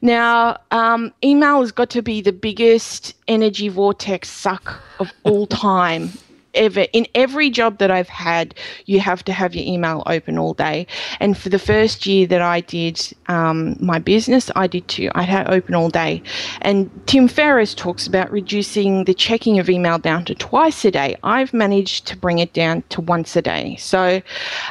Now, 0.00 0.58
um, 0.70 1.12
email 1.24 1.60
has 1.60 1.72
got 1.72 1.90
to 1.90 2.02
be 2.02 2.20
the 2.20 2.32
biggest 2.32 3.14
energy 3.28 3.68
vortex 3.68 4.30
suck 4.30 4.80
of 4.98 5.12
all 5.24 5.46
time 5.68 6.10
ever 6.54 6.86
in 6.92 7.06
every 7.14 7.50
job 7.50 7.78
that 7.78 7.90
I've 7.90 8.08
had, 8.08 8.54
you 8.86 9.00
have 9.00 9.24
to 9.24 9.32
have 9.32 9.54
your 9.54 9.64
email 9.64 10.02
open 10.06 10.38
all 10.38 10.54
day. 10.54 10.86
And 11.20 11.36
for 11.36 11.48
the 11.48 11.58
first 11.58 12.06
year 12.06 12.26
that 12.26 12.42
I 12.42 12.60
did 12.60 13.00
um, 13.28 13.76
my 13.80 13.98
business, 13.98 14.50
I 14.56 14.66
did 14.66 14.86
too. 14.88 15.10
I 15.14 15.22
had 15.22 15.48
open 15.48 15.74
all 15.74 15.88
day. 15.88 16.22
And 16.60 16.90
Tim 17.06 17.28
Ferriss 17.28 17.74
talks 17.74 18.06
about 18.06 18.30
reducing 18.30 19.04
the 19.04 19.14
checking 19.14 19.58
of 19.58 19.68
email 19.70 19.98
down 19.98 20.24
to 20.26 20.34
twice 20.34 20.84
a 20.84 20.90
day. 20.90 21.16
I've 21.22 21.52
managed 21.52 22.06
to 22.08 22.16
bring 22.16 22.38
it 22.38 22.52
down 22.52 22.82
to 22.90 23.00
once 23.00 23.36
a 23.36 23.42
day. 23.42 23.76
So 23.76 24.22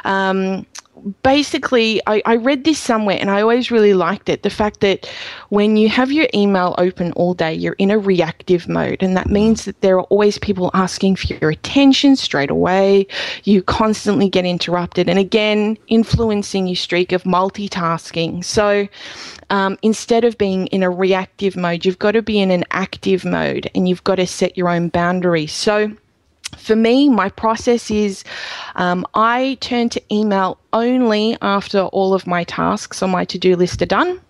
um, 0.04 0.66
basically, 1.24 2.02
I, 2.08 2.22
I, 2.26 2.36
read 2.36 2.64
this 2.64 2.80
somewhere 2.80 3.18
and 3.20 3.30
I 3.30 3.42
always 3.42 3.72
really 3.72 3.94
liked 3.94 4.30
it. 4.30 4.44
The 4.44 4.50
fact 4.50 4.82
that 4.82 5.10
when 5.50 5.78
you 5.78 5.90
have 5.90 6.12
your 6.12 6.28
email 6.34 6.76
open 6.78 7.12
all 7.14 7.34
day, 7.34 7.54
you're 7.54 7.76
in 7.80 7.92
a 7.92 8.00
reactive 8.00 8.68
mode. 8.68 9.02
And 9.02 9.16
that 9.18 9.30
means 9.30 9.66
that 9.66 9.82
there 9.82 9.98
are 9.98 10.04
always 10.04 10.38
people 10.38 10.72
asking 10.74 11.16
for 11.16 11.34
your 11.34 11.52
attention 11.52 12.16
straight 12.16 12.50
away. 12.50 13.08
You 13.44 13.62
constantly 13.64 14.30
get 14.30 14.46
interrupted. 14.46 15.10
And 15.10 15.20
again, 15.20 15.78
influencing 15.88 16.68
your 16.68 16.76
streak 16.76 17.12
of 17.12 17.24
multitasking. 17.24 18.44
So 18.44 18.88
um, 19.50 19.78
instead 19.82 20.24
of 20.24 20.38
being 20.38 20.68
in 20.68 20.84
a 20.84 20.90
reactive 20.90 21.56
mode, 21.56 21.86
you've 21.86 22.00
got 22.00 22.12
to 22.12 22.22
be 22.22 22.40
in 22.40 22.52
an 22.52 22.64
active 22.72 23.26
mode 23.26 23.70
and 23.76 23.88
you've 23.88 24.04
got 24.04 24.16
to 24.16 24.28
set 24.28 24.58
your 24.58 24.70
own 24.70 24.90
boundaries. 24.90 25.52
So 25.52 25.92
for 26.62 26.76
me, 26.76 27.10
my 27.10 27.30
process 27.30 27.92
is 27.92 28.24
um, 28.76 29.06
I 29.14 29.58
turn 29.62 29.90
to 29.90 30.02
email 30.14 30.60
only 30.74 31.38
after 31.42 31.82
all 31.82 32.14
of 32.14 32.28
my 32.28 32.44
tasks 32.44 33.02
on 33.02 33.10
my 33.10 33.26
to 33.26 33.38
do 33.38 33.56
list 33.56 33.82
are 33.82 33.88
done. 33.88 34.22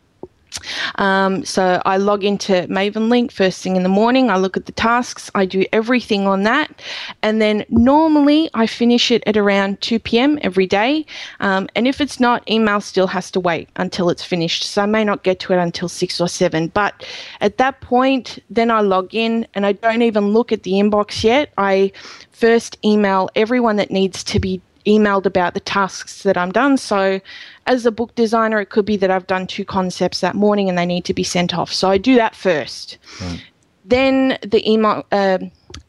Um, 0.95 1.43
so 1.45 1.81
I 1.85 1.97
log 1.97 2.23
into 2.23 2.67
Mavenlink 2.67 3.31
first 3.31 3.61
thing 3.61 3.75
in 3.75 3.83
the 3.83 3.89
morning. 3.89 4.29
I 4.29 4.37
look 4.37 4.57
at 4.57 4.65
the 4.65 4.71
tasks. 4.71 5.29
I 5.35 5.45
do 5.45 5.65
everything 5.71 6.27
on 6.27 6.43
that, 6.43 6.81
and 7.21 7.41
then 7.41 7.65
normally 7.69 8.49
I 8.53 8.67
finish 8.67 9.11
it 9.11 9.23
at 9.25 9.37
around 9.37 9.81
2 9.81 9.99
p.m. 9.99 10.39
every 10.41 10.67
day. 10.67 11.05
Um, 11.39 11.67
and 11.75 11.87
if 11.87 12.01
it's 12.01 12.19
not, 12.19 12.49
email 12.49 12.81
still 12.81 13.07
has 13.07 13.31
to 13.31 13.39
wait 13.39 13.69
until 13.75 14.09
it's 14.09 14.23
finished. 14.23 14.63
So 14.63 14.81
I 14.81 14.85
may 14.85 15.03
not 15.03 15.23
get 15.23 15.39
to 15.41 15.53
it 15.53 15.57
until 15.57 15.89
six 15.89 16.19
or 16.19 16.27
seven. 16.27 16.67
But 16.67 17.05
at 17.41 17.57
that 17.57 17.81
point, 17.81 18.39
then 18.49 18.71
I 18.71 18.81
log 18.81 19.13
in 19.13 19.47
and 19.53 19.65
I 19.65 19.73
don't 19.73 20.01
even 20.01 20.31
look 20.33 20.51
at 20.51 20.63
the 20.63 20.73
inbox 20.73 21.23
yet. 21.23 21.51
I 21.57 21.91
first 22.31 22.77
email 22.83 23.29
everyone 23.35 23.75
that 23.77 23.91
needs 23.91 24.23
to 24.25 24.39
be 24.39 24.61
emailed 24.85 25.25
about 25.25 25.53
the 25.53 25.59
tasks 25.59 26.23
that 26.23 26.37
I'm 26.37 26.51
done. 26.51 26.77
So, 26.77 27.19
as 27.67 27.85
a 27.85 27.91
book 27.91 28.13
designer, 28.15 28.59
it 28.59 28.69
could 28.69 28.85
be 28.85 28.97
that 28.97 29.11
I've 29.11 29.27
done 29.27 29.47
two 29.47 29.65
concepts 29.65 30.21
that 30.21 30.35
morning 30.35 30.69
and 30.69 30.77
they 30.77 30.85
need 30.85 31.05
to 31.05 31.13
be 31.13 31.23
sent 31.23 31.53
off. 31.53 31.71
So, 31.71 31.89
I 31.89 31.97
do 31.97 32.15
that 32.15 32.35
first. 32.35 32.97
Right. 33.21 33.43
Then 33.85 34.37
the 34.41 34.69
email 34.69 35.05
uh, 35.11 35.39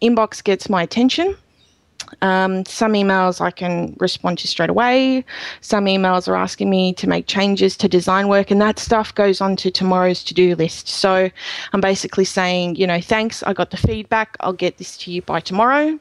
inbox 0.01 0.43
gets 0.43 0.69
my 0.69 0.83
attention. 0.83 1.37
Um, 2.21 2.65
some 2.67 2.93
emails 2.93 3.41
I 3.41 3.51
can 3.51 3.97
respond 3.99 4.39
to 4.39 4.49
straight 4.49 4.71
away. 4.71 5.25
Some 5.61 5.87
emails 5.87 6.29
are 6.29 6.37
asking 6.37 6.69
me 6.69 6.93
to 6.95 7.09
make 7.09 7.27
changes 7.27 7.77
to 7.79 7.89
design 7.89 8.29
work, 8.29 8.51
and 8.51 8.61
that 8.61 8.79
stuff 8.79 9.15
goes 9.15 9.41
on 9.41 9.57
to 9.57 9.71
tomorrow's 9.71 10.23
to 10.25 10.35
do 10.35 10.55
list. 10.55 10.89
So 10.89 11.31
I'm 11.73 11.81
basically 11.81 12.25
saying, 12.25 12.77
you 12.77 12.87
know, 12.87 13.01
thanks, 13.01 13.43
I 13.45 13.53
got 13.53 13.71
the 13.71 13.77
feedback, 13.77 14.37
I'll 14.41 14.53
get 14.53 14.79
this 14.79 14.97
to 14.99 15.11
you 15.11 15.23
by 15.23 15.41
tomorrow. 15.41 15.99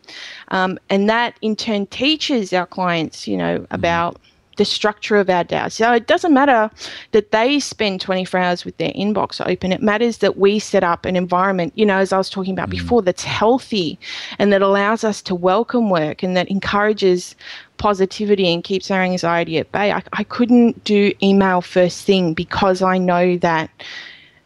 Um, 0.49 0.77
and 0.89 1.10
that 1.10 1.38
in 1.41 1.55
turn 1.55 1.86
teaches 1.88 2.51
our 2.51 2.65
clients, 2.65 3.27
you 3.27 3.38
know, 3.38 3.65
about 3.71 4.19
the 4.57 4.65
structure 4.65 5.17
of 5.17 5.29
our 5.29 5.43
DAO. 5.43 5.71
So 5.71 5.93
it 5.93 6.07
doesn't 6.07 6.33
matter 6.33 6.69
that 7.11 7.31
they 7.31 7.59
spend 7.59 8.01
24 8.01 8.39
hours 8.39 8.65
with 8.65 8.77
their 8.77 8.91
inbox 8.91 9.45
open. 9.45 9.71
It 9.71 9.81
matters 9.81 10.17
that 10.17 10.37
we 10.37 10.59
set 10.59 10.83
up 10.83 11.05
an 11.05 11.15
environment, 11.15 11.73
you 11.75 11.85
know, 11.85 11.97
as 11.97 12.11
I 12.11 12.17
was 12.17 12.29
talking 12.29 12.53
about 12.53 12.67
mm. 12.67 12.71
before, 12.71 13.01
that's 13.01 13.23
healthy 13.23 13.97
and 14.39 14.51
that 14.51 14.61
allows 14.61 15.03
us 15.03 15.21
to 15.23 15.35
welcome 15.35 15.89
work 15.89 16.21
and 16.23 16.35
that 16.35 16.49
encourages 16.49 17.35
positivity 17.77 18.51
and 18.53 18.63
keeps 18.63 18.91
our 18.91 19.01
anxiety 19.01 19.57
at 19.57 19.71
bay. 19.71 19.91
I, 19.91 20.03
I 20.13 20.23
couldn't 20.23 20.83
do 20.83 21.13
email 21.23 21.61
first 21.61 22.05
thing 22.05 22.33
because 22.33 22.81
I 22.81 22.97
know 22.97 23.37
that 23.37 23.69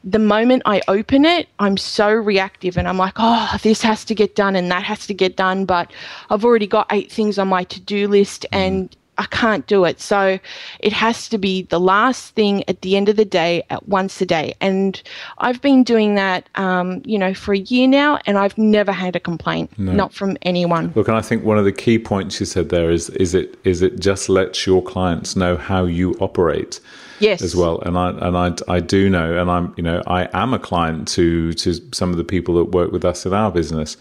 the 0.06 0.20
moment 0.20 0.62
I 0.66 0.84
open 0.88 1.26
it, 1.26 1.50
I'm 1.58 1.78
so 1.78 2.12
reactive 2.12 2.78
and 2.78 2.88
I'm 2.88 2.98
like, 2.98 3.16
oh, 3.18 3.58
this 3.64 3.82
has 3.82 4.06
to 4.06 4.14
get 4.14 4.36
done 4.36 4.56
and 4.56 4.70
that 4.70 4.84
has 4.84 5.08
to 5.08 5.16
get 5.16 5.36
done. 5.36 5.66
But 5.66 5.92
I've 6.30 6.46
already 6.46 6.68
got 6.68 6.86
eight 6.92 7.12
things 7.12 7.40
on 7.40 7.48
my 7.48 7.64
to 7.66 7.82
do 7.82 8.08
list 8.08 8.46
mm. 8.52 8.58
and 8.58 8.96
I 9.18 9.26
can't 9.26 9.66
do 9.68 9.86
it. 9.86 10.00
So 10.00 10.40
it 10.80 10.94
has 10.94 11.30
to 11.30 11.38
be 11.38 11.64
the 11.64 11.80
last 11.80 12.36
thing 12.36 12.64
at 12.68 12.82
the 12.82 12.98
end 12.98 13.10
of 13.10 13.16
the 13.16 13.26
day 13.26 13.64
at 13.70 13.88
once 13.88 14.20
a 14.22 14.26
day. 14.26 14.56
And 14.62 15.02
I've 15.38 15.62
been 15.62 15.84
doing 15.84 16.16
that, 16.16 16.50
um, 16.56 17.02
you 17.06 17.18
know, 17.18 17.34
for 17.34 17.54
a 17.54 17.60
year 17.60 17.88
now, 17.88 18.20
and 18.26 18.38
I've 18.38 18.58
never 18.58 18.92
had 18.92 19.16
a 19.16 19.20
complaint, 19.20 19.72
no. 19.78 19.94
not 19.94 20.14
from 20.14 20.38
anyone. 20.42 20.92
Look, 20.96 21.08
and 21.08 21.18
I 21.18 21.22
think 21.22 21.44
one 21.44 21.58
of 21.58 21.66
the 21.66 21.72
key 21.72 22.00
points 22.00 22.40
you 22.40 22.46
said 22.46 22.70
there 22.70 22.92
is 22.92 23.10
is 23.12 23.34
it 23.34 23.58
is 23.64 23.82
it 23.82 24.00
just 24.00 24.30
lets 24.30 24.66
your 24.66 24.82
clients 24.84 25.36
know 25.36 25.58
how 25.58 25.86
you 25.86 26.16
operate. 26.20 26.80
Yes. 27.20 27.42
As 27.42 27.56
well, 27.56 27.80
and 27.80 27.98
I 27.98 28.10
and 28.10 28.38
I, 28.38 28.76
I 28.76 28.82
do 28.82 29.10
know, 29.10 29.40
and 29.40 29.50
I'm 29.50 29.74
you 29.78 29.84
know 29.84 30.04
I 30.06 30.28
am 30.34 30.54
a 30.54 30.60
client 30.60 31.08
to 31.10 31.54
to 31.54 31.74
some 31.94 32.12
of 32.12 32.18
the 32.18 32.26
people 32.26 32.56
that 32.56 32.66
work 32.66 32.92
with 32.92 33.06
us 33.06 33.26
in 33.26 33.34
our 33.34 33.50
business, 33.52 33.96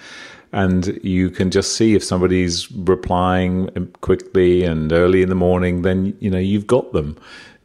and 0.55 1.01
you 1.03 1.31
can 1.31 1.51
just 1.51 1.77
see 1.77 1.95
if 1.95 2.05
somebody's 2.05 2.71
replying 2.73 3.69
quickly 4.01 4.63
and 4.63 4.93
early 4.93 5.21
in 5.21 5.29
the 5.29 5.35
morning 5.35 5.83
then 5.83 6.17
you 6.21 6.31
know 6.31 6.39
you've 6.39 6.67
got 6.67 6.93
them 6.93 7.17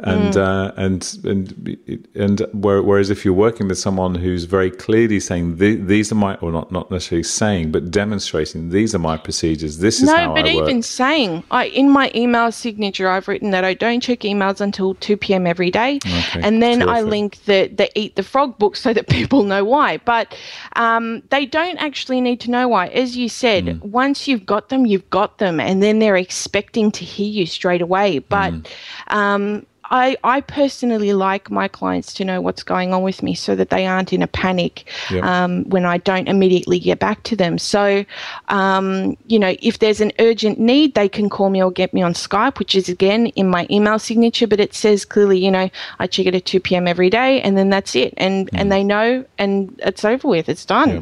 and 0.02 0.34
mm. 0.34 0.38
uh, 0.38 0.72
and 0.78 1.20
and 1.26 2.08
and 2.16 2.46
whereas 2.54 3.10
if 3.10 3.26
you're 3.26 3.34
working 3.34 3.68
with 3.68 3.78
someone 3.78 4.16
who's 4.16 4.46
very 4.46 4.72
clearly 4.72 5.20
saying 5.20 5.58
these 5.58 6.12
are 6.12 6.16
my 6.16 6.36
or 6.36 6.52
not 6.52 6.72
not 6.72 6.90
necessarily 6.90 7.24
saying 7.24 7.72
but 7.72 7.92
demonstrating 7.92 8.70
these 8.70 8.96
are 8.96 9.00
my 9.00 9.18
procedures 9.18 9.80
this 9.80 10.02
is 10.02 10.08
no, 10.08 10.16
how 10.16 10.34
but 10.34 10.46
I 10.46 10.52
even 10.52 10.82
saying 10.82 11.44
I 11.52 11.66
in 11.66 11.90
my 11.90 12.12
email 12.16 12.52
signature 12.52 13.10
I've 13.10 13.28
written 13.28 13.52
that 13.52 13.64
I 13.64 13.74
don't 13.74 14.00
check 14.02 14.20
emails 14.20 14.62
until 14.62 14.96
two 14.96 15.18
p.m. 15.18 15.46
every 15.46 15.72
day, 15.72 15.98
okay. 15.98 16.42
and 16.42 16.62
then 16.62 16.80
Terrific. 16.80 16.96
I 16.96 17.02
link 17.02 17.44
the 17.46 17.68
the 17.68 18.00
Eat 18.00 18.16
the 18.16 18.24
Frog 18.24 18.58
book 18.58 18.76
so 18.76 18.94
that 18.94 19.08
people 19.18 19.44
know 19.44 19.64
why. 19.64 19.98
But 19.98 20.36
um, 20.76 21.22
they 21.30 21.46
don't 21.46 21.78
actually 21.78 22.22
need 22.22 22.40
to 22.42 22.52
know 22.52 22.68
why. 22.68 22.88
As 22.88 23.18
you 23.18 23.30
said, 23.30 23.66
mm. 23.66 23.82
once 23.82 24.28
you've 24.28 24.46
got 24.46 24.70
them, 24.70 24.86
you've 24.86 25.10
got 25.10 25.38
them, 25.38 25.60
and 25.60 25.82
then 25.84 26.00
they're 26.00 26.18
expecting 26.18 26.92
to 26.92 27.06
hear 27.06 27.30
you 27.30 27.46
straight 27.46 27.82
away. 27.82 28.20
But 28.20 28.54
mm. 28.54 28.68
um, 29.08 29.66
I, 29.89 30.17
I 30.23 30.41
personally 30.41 31.13
like 31.13 31.49
my 31.49 31.67
clients 31.67 32.13
to 32.13 32.25
know 32.25 32.41
what's 32.41 32.63
going 32.63 32.93
on 32.93 33.02
with 33.02 33.23
me 33.23 33.34
so 33.34 33.56
that 33.56 33.69
they 33.69 33.88
aren't 33.88 34.13
in 34.13 34.21
a 34.21 34.28
panic 34.28 34.86
yep. 35.10 35.23
um, 35.23 35.63
when 35.65 35.86
I 35.86 35.97
don't 35.97 36.28
immediately 36.28 36.80
get 36.80 36.99
back 36.99 37.23
to 37.23 37.36
them. 37.36 37.58
So, 37.58 38.06
um, 38.49 39.17
you 39.28 39.39
know, 39.39 39.56
if 39.62 39.80
there's 39.80 40.02
an 40.02 40.12
urgent 40.19 40.60
need, 40.60 40.95
they 40.95 41.10
can 41.10 41.30
call 41.30 41.49
me 41.49 41.62
or 41.63 41.71
get 41.71 41.93
me 41.93 42.02
on 42.02 42.13
Skype, 42.13 42.60
which 42.60 42.75
is 42.75 42.89
again 42.89 43.28
in 43.28 43.49
my 43.49 43.67
email 43.69 43.99
signature, 43.99 44.47
but 44.47 44.60
it 44.60 44.73
says 44.73 45.06
clearly, 45.06 45.43
you 45.43 45.52
know, 45.52 45.69
I 45.99 46.08
check 46.08 46.25
it 46.25 46.36
at 46.36 46.45
2 46.45 46.60
p.m. 46.60 46.88
every 46.88 47.10
day 47.10 47.41
and 47.41 47.58
then 47.58 47.69
that's 47.69 47.95
it. 47.95 48.13
And, 48.17 48.49
mm. 48.52 48.60
and 48.60 48.71
they 48.71 48.84
know 48.84 49.25
and 49.38 49.80
it's 49.84 50.06
over 50.06 50.28
with, 50.28 50.49
it's 50.49 50.65
done. 50.65 50.89
Yeah. 50.89 51.02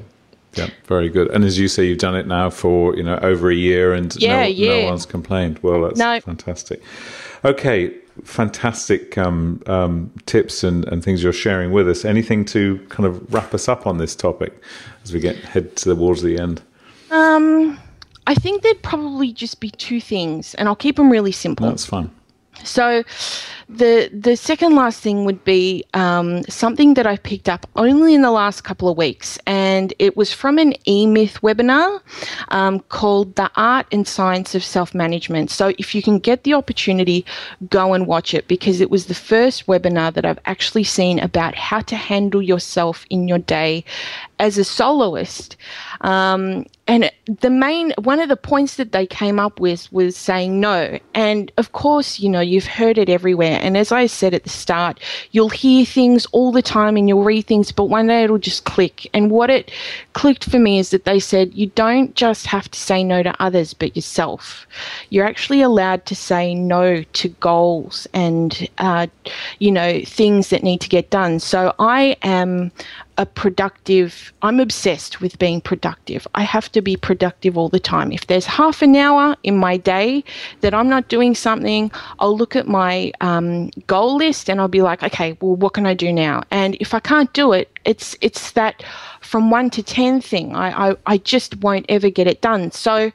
Yeah, 0.54 0.69
very 0.86 1.10
good. 1.10 1.30
And 1.30 1.43
as 1.43 1.60
you 1.60 1.67
say, 1.67 1.86
you've 1.86 2.00
done 2.00 2.15
it 2.15 2.26
now 2.26 2.50
for 2.50 2.95
you 2.95 3.04
know 3.04 3.19
over 3.21 3.52
a 3.52 3.56
year, 3.56 3.93
and 3.93 4.15
yeah, 4.15 4.41
no, 4.41 4.47
yeah. 4.47 4.82
no 4.82 4.89
one's 4.89 5.06
complained. 5.06 5.60
Well, 5.60 5.84
that's 5.84 6.00
no. 6.00 6.19
fantastic. 6.19 6.82
Okay, 7.45 7.93
fantastic 8.24 9.18
um, 9.18 9.62
um, 9.68 10.12
tips 10.26 10.64
and, 10.64 10.86
and 10.86 11.04
things 11.04 11.24
you're 11.24 11.34
sharing 11.34 11.72
with 11.72 11.90
us. 11.90 12.06
Anything 12.06 12.46
to 12.46 12.78
kind 12.90 13.06
of 13.06 13.34
wrap 13.34 13.54
us 13.54 13.68
up 13.68 13.88
on 13.88 13.98
this 13.98 14.16
topic 14.16 14.62
as 15.04 15.14
we 15.14 15.20
get 15.20 15.36
head 15.38 15.76
towards 15.76 16.22
the 16.22 16.38
end? 16.38 16.62
Um, 17.12 17.80
I 18.28 18.36
think 18.36 18.62
there'd 18.62 18.82
probably 18.84 19.32
just 19.32 19.60
be 19.60 19.70
two 19.72 20.02
things, 20.02 20.54
and 20.56 20.68
I'll 20.68 20.76
keep 20.76 20.98
them 20.98 21.10
really 21.10 21.32
simple. 21.32 21.68
That's 21.68 21.86
fine. 21.86 22.12
So, 22.63 23.04
the 23.70 24.10
the 24.13 24.38
second 24.38 24.76
last 24.76 25.02
thing 25.02 25.26
would 25.26 25.43
be 25.43 25.84
um, 25.93 26.43
something 26.43 26.93
that 26.93 27.06
I 27.06 27.17
picked 27.17 27.50
up 27.50 27.67
only 27.76 28.15
in 28.15 28.22
the 28.22 28.32
last 28.32 28.62
couple 28.62 28.88
of 28.88 28.98
weeks, 28.98 29.38
and 29.46 29.93
it 30.00 30.15
was 30.15 30.32
from 30.32 30.58
an 30.58 30.74
eMyth 30.88 31.41
webinar 31.41 32.02
um, 32.50 32.80
called 32.80 33.36
"The 33.36 33.52
Art 33.56 33.86
and 33.91 34.08
Science 34.08 34.56
of 34.56 34.63
Self 34.63 34.96
Management." 34.96 35.52
So, 35.52 35.74
if 35.78 35.93
you 35.93 36.02
can 36.02 36.20
get 36.20 36.43
the 36.43 36.54
opportunity, 36.54 37.26
go 37.70 37.93
and 37.93 38.08
watch 38.08 38.34
it 38.34 38.48
because 38.48 38.82
it 38.82 38.89
was 38.89 39.08
the 39.08 39.15
first 39.15 39.67
webinar 39.67 40.13
that 40.13 40.26
I've 40.26 40.39
actually 40.46 40.86
seen 40.86 41.20
about 41.20 41.56
how 41.56 41.82
to 41.82 41.96
handle 41.96 42.41
yourself 42.41 43.06
in 43.10 43.28
your 43.28 43.39
day 43.39 43.84
as 44.39 44.58
a 44.58 44.63
soloist. 44.63 45.58
Um, 46.02 46.65
and 46.88 47.12
the 47.26 47.50
main 47.50 47.91
one 47.97 48.19
of 48.19 48.30
the 48.30 48.38
points 48.38 48.76
that 48.76 48.93
they 48.93 49.06
came 49.06 49.39
up 49.39 49.60
with 49.60 49.91
was 49.91 50.15
saying 50.15 50.60
no. 50.60 50.97
And 51.13 51.52
of 51.58 51.73
course, 51.73 52.19
you 52.19 52.30
know, 52.30 52.39
you've 52.39 52.65
heard 52.65 52.97
it 52.97 53.10
everywhere. 53.10 53.60
And 53.62 53.76
as 53.76 53.91
I 53.91 54.06
said 54.06 54.34
at 54.34 54.43
the 54.43 54.50
start, 54.50 55.00
you'll 55.32 55.50
hear 55.50 55.86
things 55.86 56.26
all 56.28 56.52
the 56.52 56.62
time 56.62 56.95
and 56.95 57.10
you'll 57.10 57.23
read 57.23 57.45
things, 57.45 57.71
but 57.71 57.86
one 57.86 58.08
day 58.08 58.23
it'll 58.23 58.38
just 58.38 58.63
click. 58.63 59.10
And 59.13 59.30
what 59.30 59.50
it 59.50 59.71
clicked 60.13 60.50
for 60.50 60.60
me 60.60 60.80
is 60.80 60.91
that 60.91 61.04
they 61.04 61.19
said 61.19 61.54
you 61.54 61.67
don't 61.67 62.15
just 62.15 62.45
have 62.45 62.71
to 62.71 62.80
say 62.80 63.04
no 63.04 63.21
to 63.21 63.36
others, 63.41 63.73
but 63.73 63.95
yourself. 63.95 64.65
You're 65.10 65.26
actually 65.28 65.62
allowed 65.62 66.06
to 66.06 66.15
say 66.15 66.56
no 66.56 67.04
to 67.04 67.30
goals 67.30 68.08
and, 68.13 68.69
uh, 68.78 69.08
you 69.60 69.71
know, 69.71 70.02
things 70.06 70.50
that 70.50 70.63
need 70.63 70.80
to 70.82 70.89
get 70.89 71.10
done. 71.10 71.39
So 71.39 71.73
I 71.80 72.15
am 72.21 72.71
a 73.18 73.26
productive, 73.26 74.32
I'm 74.42 74.60
obsessed 74.60 75.22
with 75.22 75.40
being 75.40 75.60
productive. 75.60 76.28
I 76.36 76.44
have 76.44 76.72
to 76.74 76.82
be 76.82 76.96
productive 76.96 77.58
all 77.58 77.70
the 77.70 77.80
time. 77.80 78.12
If 78.12 78.28
there's 78.28 78.46
half 78.46 78.82
an 78.82 78.96
hour 78.96 79.36
in 79.44 79.58
my 79.58 79.78
day 79.78 80.24
that 80.62 80.74
I'm 80.74 80.88
not 80.88 81.08
doing 81.08 81.34
something, 81.34 81.92
I'll 82.20 82.38
look 82.38 82.56
at 82.56 82.68
my 82.68 83.12
um, 83.22 83.70
goal 83.88 84.18
list 84.18 84.50
and 84.50 84.62
I'll 84.62 84.68
be 84.68 84.82
like, 84.84 85.02
okay, 85.02 85.36
well, 85.42 85.56
what 85.56 85.74
can 85.74 85.86
I 85.88 85.96
do 85.96 86.14
now? 86.14 86.44
And 86.52 86.76
if 86.80 86.94
I 86.94 87.00
can't 87.00 87.32
do 87.34 87.54
it, 87.54 87.72
it's 87.86 88.16
it's 88.22 88.52
that 88.52 88.84
from 89.22 89.50
one 89.50 89.70
to 89.72 89.82
ten 89.82 90.22
thing. 90.22 90.56
I, 90.56 90.90
I, 90.90 90.96
I 91.06 91.18
just 91.18 91.58
won't 91.58 91.86
ever 91.90 92.10
get 92.10 92.28
it 92.28 92.42
done. 92.42 92.72
So 92.72 93.12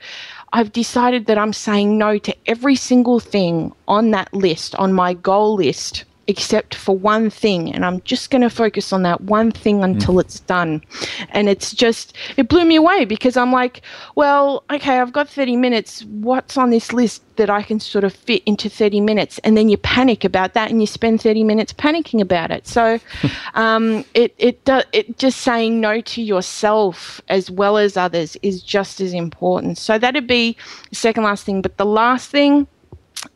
I've 0.53 0.73
decided 0.73 1.27
that 1.27 1.39
I'm 1.39 1.53
saying 1.53 1.97
no 1.97 2.19
to 2.19 2.37
every 2.47 2.77
single 2.77 3.21
thing 3.21 3.73
on 3.87 4.11
that 4.11 4.33
list, 4.35 4.75
on 4.77 4.93
my 4.93 5.15
goal 5.15 5.55
list 5.55 6.05
except 6.29 6.75
for 6.75 6.97
one 6.97 7.31
thing 7.31 7.73
and 7.73 7.85
i'm 7.85 8.01
just 8.03 8.31
going 8.31 8.43
to 8.43 8.51
focus 8.51 8.93
on 8.93 9.03
that 9.03 9.21
one 9.23 9.51
thing 9.51 9.83
until 9.83 10.15
mm. 10.15 10.21
it's 10.21 10.41
done. 10.41 10.83
And 11.31 11.49
it's 11.49 11.73
just 11.73 12.17
it 12.37 12.49
blew 12.49 12.65
me 12.65 12.77
away 12.77 13.05
because 13.05 13.37
i'm 13.37 13.53
like 13.53 13.83
well 14.15 14.65
okay 14.71 15.01
i've 15.01 15.13
got 15.13 15.29
30 15.29 15.57
minutes. 15.57 16.05
What's 16.05 16.57
on 16.57 16.71
this 16.71 16.93
list 16.93 17.23
that 17.37 17.49
i 17.49 17.63
can 17.63 17.81
sort 17.81 18.05
of 18.05 18.13
fit 18.13 18.43
into 18.45 18.69
30 18.69 19.01
minutes? 19.01 19.39
And 19.39 19.57
then 19.57 19.69
you 19.69 19.77
panic 19.77 20.25
about 20.25 20.55
that 20.55 20.71
and 20.71 20.81
you 20.81 20.87
spend 20.87 21.21
30 21.21 21.45
minutes 21.45 21.73
panicking 21.73 22.21
about 22.21 22.51
it. 22.51 22.67
So 22.67 22.99
um, 23.55 24.05
it 24.15 24.35
it 24.39 24.65
do, 24.65 24.83
it 24.93 25.19
just 25.19 25.41
saying 25.41 25.81
no 25.81 26.01
to 26.01 26.23
yourself 26.23 27.21
as 27.29 27.51
well 27.51 27.79
as 27.79 27.97
others 27.97 28.37
is 28.43 28.63
just 28.63 29.01
as 29.01 29.13
important. 29.13 29.79
So 29.79 29.99
that'd 29.99 30.27
be 30.27 30.57
the 30.91 30.97
second 30.97 31.25
last 31.25 31.45
thing. 31.45 31.63
But 31.63 31.77
the 31.77 31.87
last 31.87 32.31
thing 32.31 32.67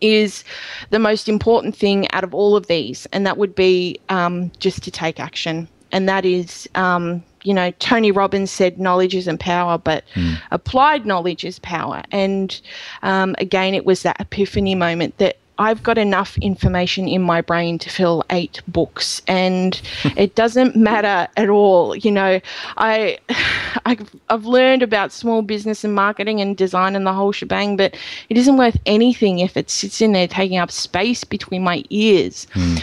is 0.00 0.44
the 0.90 0.98
most 0.98 1.28
important 1.28 1.76
thing 1.76 2.10
out 2.12 2.24
of 2.24 2.34
all 2.34 2.56
of 2.56 2.66
these, 2.66 3.06
and 3.12 3.26
that 3.26 3.38
would 3.38 3.54
be 3.54 3.98
um, 4.08 4.50
just 4.58 4.82
to 4.84 4.90
take 4.90 5.20
action. 5.20 5.68
And 5.92 6.08
that 6.08 6.24
is, 6.24 6.68
um, 6.74 7.22
you 7.44 7.54
know, 7.54 7.70
Tony 7.78 8.10
Robbins 8.10 8.50
said 8.50 8.78
knowledge 8.78 9.14
isn't 9.14 9.38
power, 9.38 9.78
but 9.78 10.04
mm. 10.14 10.36
applied 10.50 11.06
knowledge 11.06 11.44
is 11.44 11.58
power. 11.60 12.02
And 12.10 12.60
um, 13.02 13.36
again, 13.38 13.72
it 13.74 13.86
was 13.86 14.02
that 14.02 14.20
epiphany 14.20 14.74
moment 14.74 15.16
that 15.18 15.36
I've 15.58 15.82
got 15.82 15.96
enough 15.96 16.36
information 16.38 17.08
in 17.08 17.22
my 17.22 17.40
brain 17.40 17.78
to 17.78 17.88
fill 17.90 18.24
eight 18.30 18.60
books, 18.68 19.22
and 19.26 19.80
it 20.16 20.34
doesn't 20.34 20.76
matter 20.76 21.30
at 21.36 21.48
all. 21.48 21.96
You 21.96 22.12
know, 22.12 22.40
I, 22.76 23.18
I've, 23.86 24.14
I've 24.28 24.44
learned 24.44 24.82
about 24.82 25.12
small 25.12 25.42
business 25.42 25.84
and 25.84 25.94
marketing 25.94 26.40
and 26.40 26.56
design 26.56 26.96
and 26.96 27.06
the 27.06 27.12
whole 27.12 27.32
shebang, 27.32 27.76
but 27.76 27.96
it 28.28 28.36
isn't 28.36 28.56
worth 28.56 28.78
anything 28.86 29.38
if 29.38 29.56
it 29.56 29.70
sits 29.70 30.00
in 30.00 30.12
there 30.12 30.28
taking 30.28 30.58
up 30.58 30.70
space 30.70 31.24
between 31.24 31.62
my 31.62 31.84
ears. 31.90 32.46
Mm. 32.54 32.82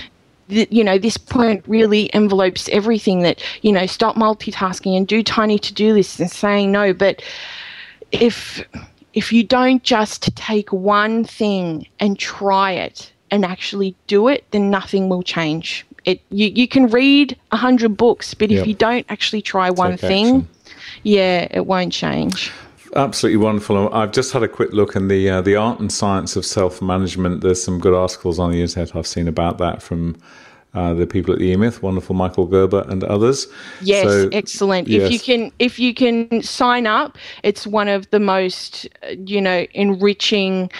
you 0.49 0.83
know, 0.83 0.97
this 0.97 1.17
point 1.17 1.63
really 1.67 2.13
envelopes 2.13 2.69
everything 2.69 3.21
that, 3.21 3.41
you 3.61 3.71
know, 3.71 3.85
stop 3.85 4.15
multitasking 4.15 4.97
and 4.97 5.07
do 5.07 5.23
tiny 5.23 5.57
to 5.59 5.73
do 5.73 5.93
lists 5.93 6.19
and 6.19 6.29
saying 6.29 6.71
no. 6.71 6.93
But 6.93 7.23
if 8.11 8.63
if 9.13 9.31
you 9.31 9.43
don't 9.43 9.83
just 9.83 10.35
take 10.35 10.71
one 10.71 11.23
thing 11.23 11.87
and 11.99 12.17
try 12.17 12.71
it 12.71 13.11
and 13.31 13.45
actually 13.45 13.95
do 14.07 14.27
it, 14.27 14.45
then 14.51 14.69
nothing 14.69 15.09
will 15.09 15.23
change. 15.23 15.85
It 16.05 16.21
you, 16.29 16.47
you 16.47 16.67
can 16.67 16.87
read 16.87 17.37
a 17.51 17.57
hundred 17.57 17.95
books, 17.95 18.33
but 18.33 18.49
yep. 18.49 18.61
if 18.61 18.67
you 18.67 18.73
don't 18.73 19.05
actually 19.09 19.41
try 19.41 19.69
take 19.69 19.77
one 19.77 19.97
thing, 19.97 20.25
action. 20.25 20.47
yeah, 21.03 21.47
it 21.51 21.65
won't 21.65 21.93
change. 21.93 22.51
Absolutely 22.95 23.37
wonderful. 23.37 23.91
I've 23.91 24.11
just 24.11 24.33
had 24.33 24.43
a 24.43 24.47
quick 24.47 24.71
look 24.71 24.95
in 24.95 25.07
the 25.07 25.29
uh, 25.29 25.41
the 25.41 25.55
art 25.55 25.79
and 25.79 25.91
science 25.91 26.35
of 26.35 26.45
self 26.45 26.81
management. 26.81 27.41
There's 27.41 27.63
some 27.63 27.79
good 27.79 27.93
articles 27.93 28.37
on 28.37 28.51
the 28.51 28.61
internet 28.61 28.95
I've 28.95 29.07
seen 29.07 29.27
about 29.27 29.57
that 29.59 29.81
from 29.81 30.17
uh, 30.73 30.93
the 30.93 31.05
people 31.05 31.33
at 31.33 31.39
the 31.39 31.45
E-Myth, 31.45 31.83
wonderful 31.83 32.15
Michael 32.15 32.47
Gerber 32.47 32.83
and 32.87 33.03
others. 33.03 33.47
Yes, 33.81 34.05
so, 34.05 34.29
excellent. 34.31 34.87
Yes. 34.87 35.03
If 35.03 35.11
you 35.11 35.19
can, 35.19 35.51
if 35.59 35.79
you 35.79 35.93
can 35.93 36.41
sign 36.41 36.87
up, 36.87 37.17
it's 37.43 37.67
one 37.67 37.87
of 37.87 38.09
the 38.09 38.19
most, 38.19 38.87
you 39.25 39.39
know, 39.39 39.67
enriching 39.73 40.71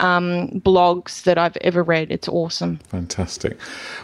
um, 0.00 0.48
blogs 0.60 1.22
that 1.22 1.38
I've 1.38 1.56
ever 1.62 1.82
read. 1.82 2.10
It's 2.10 2.28
awesome. 2.28 2.76
Fantastic. 2.88 3.58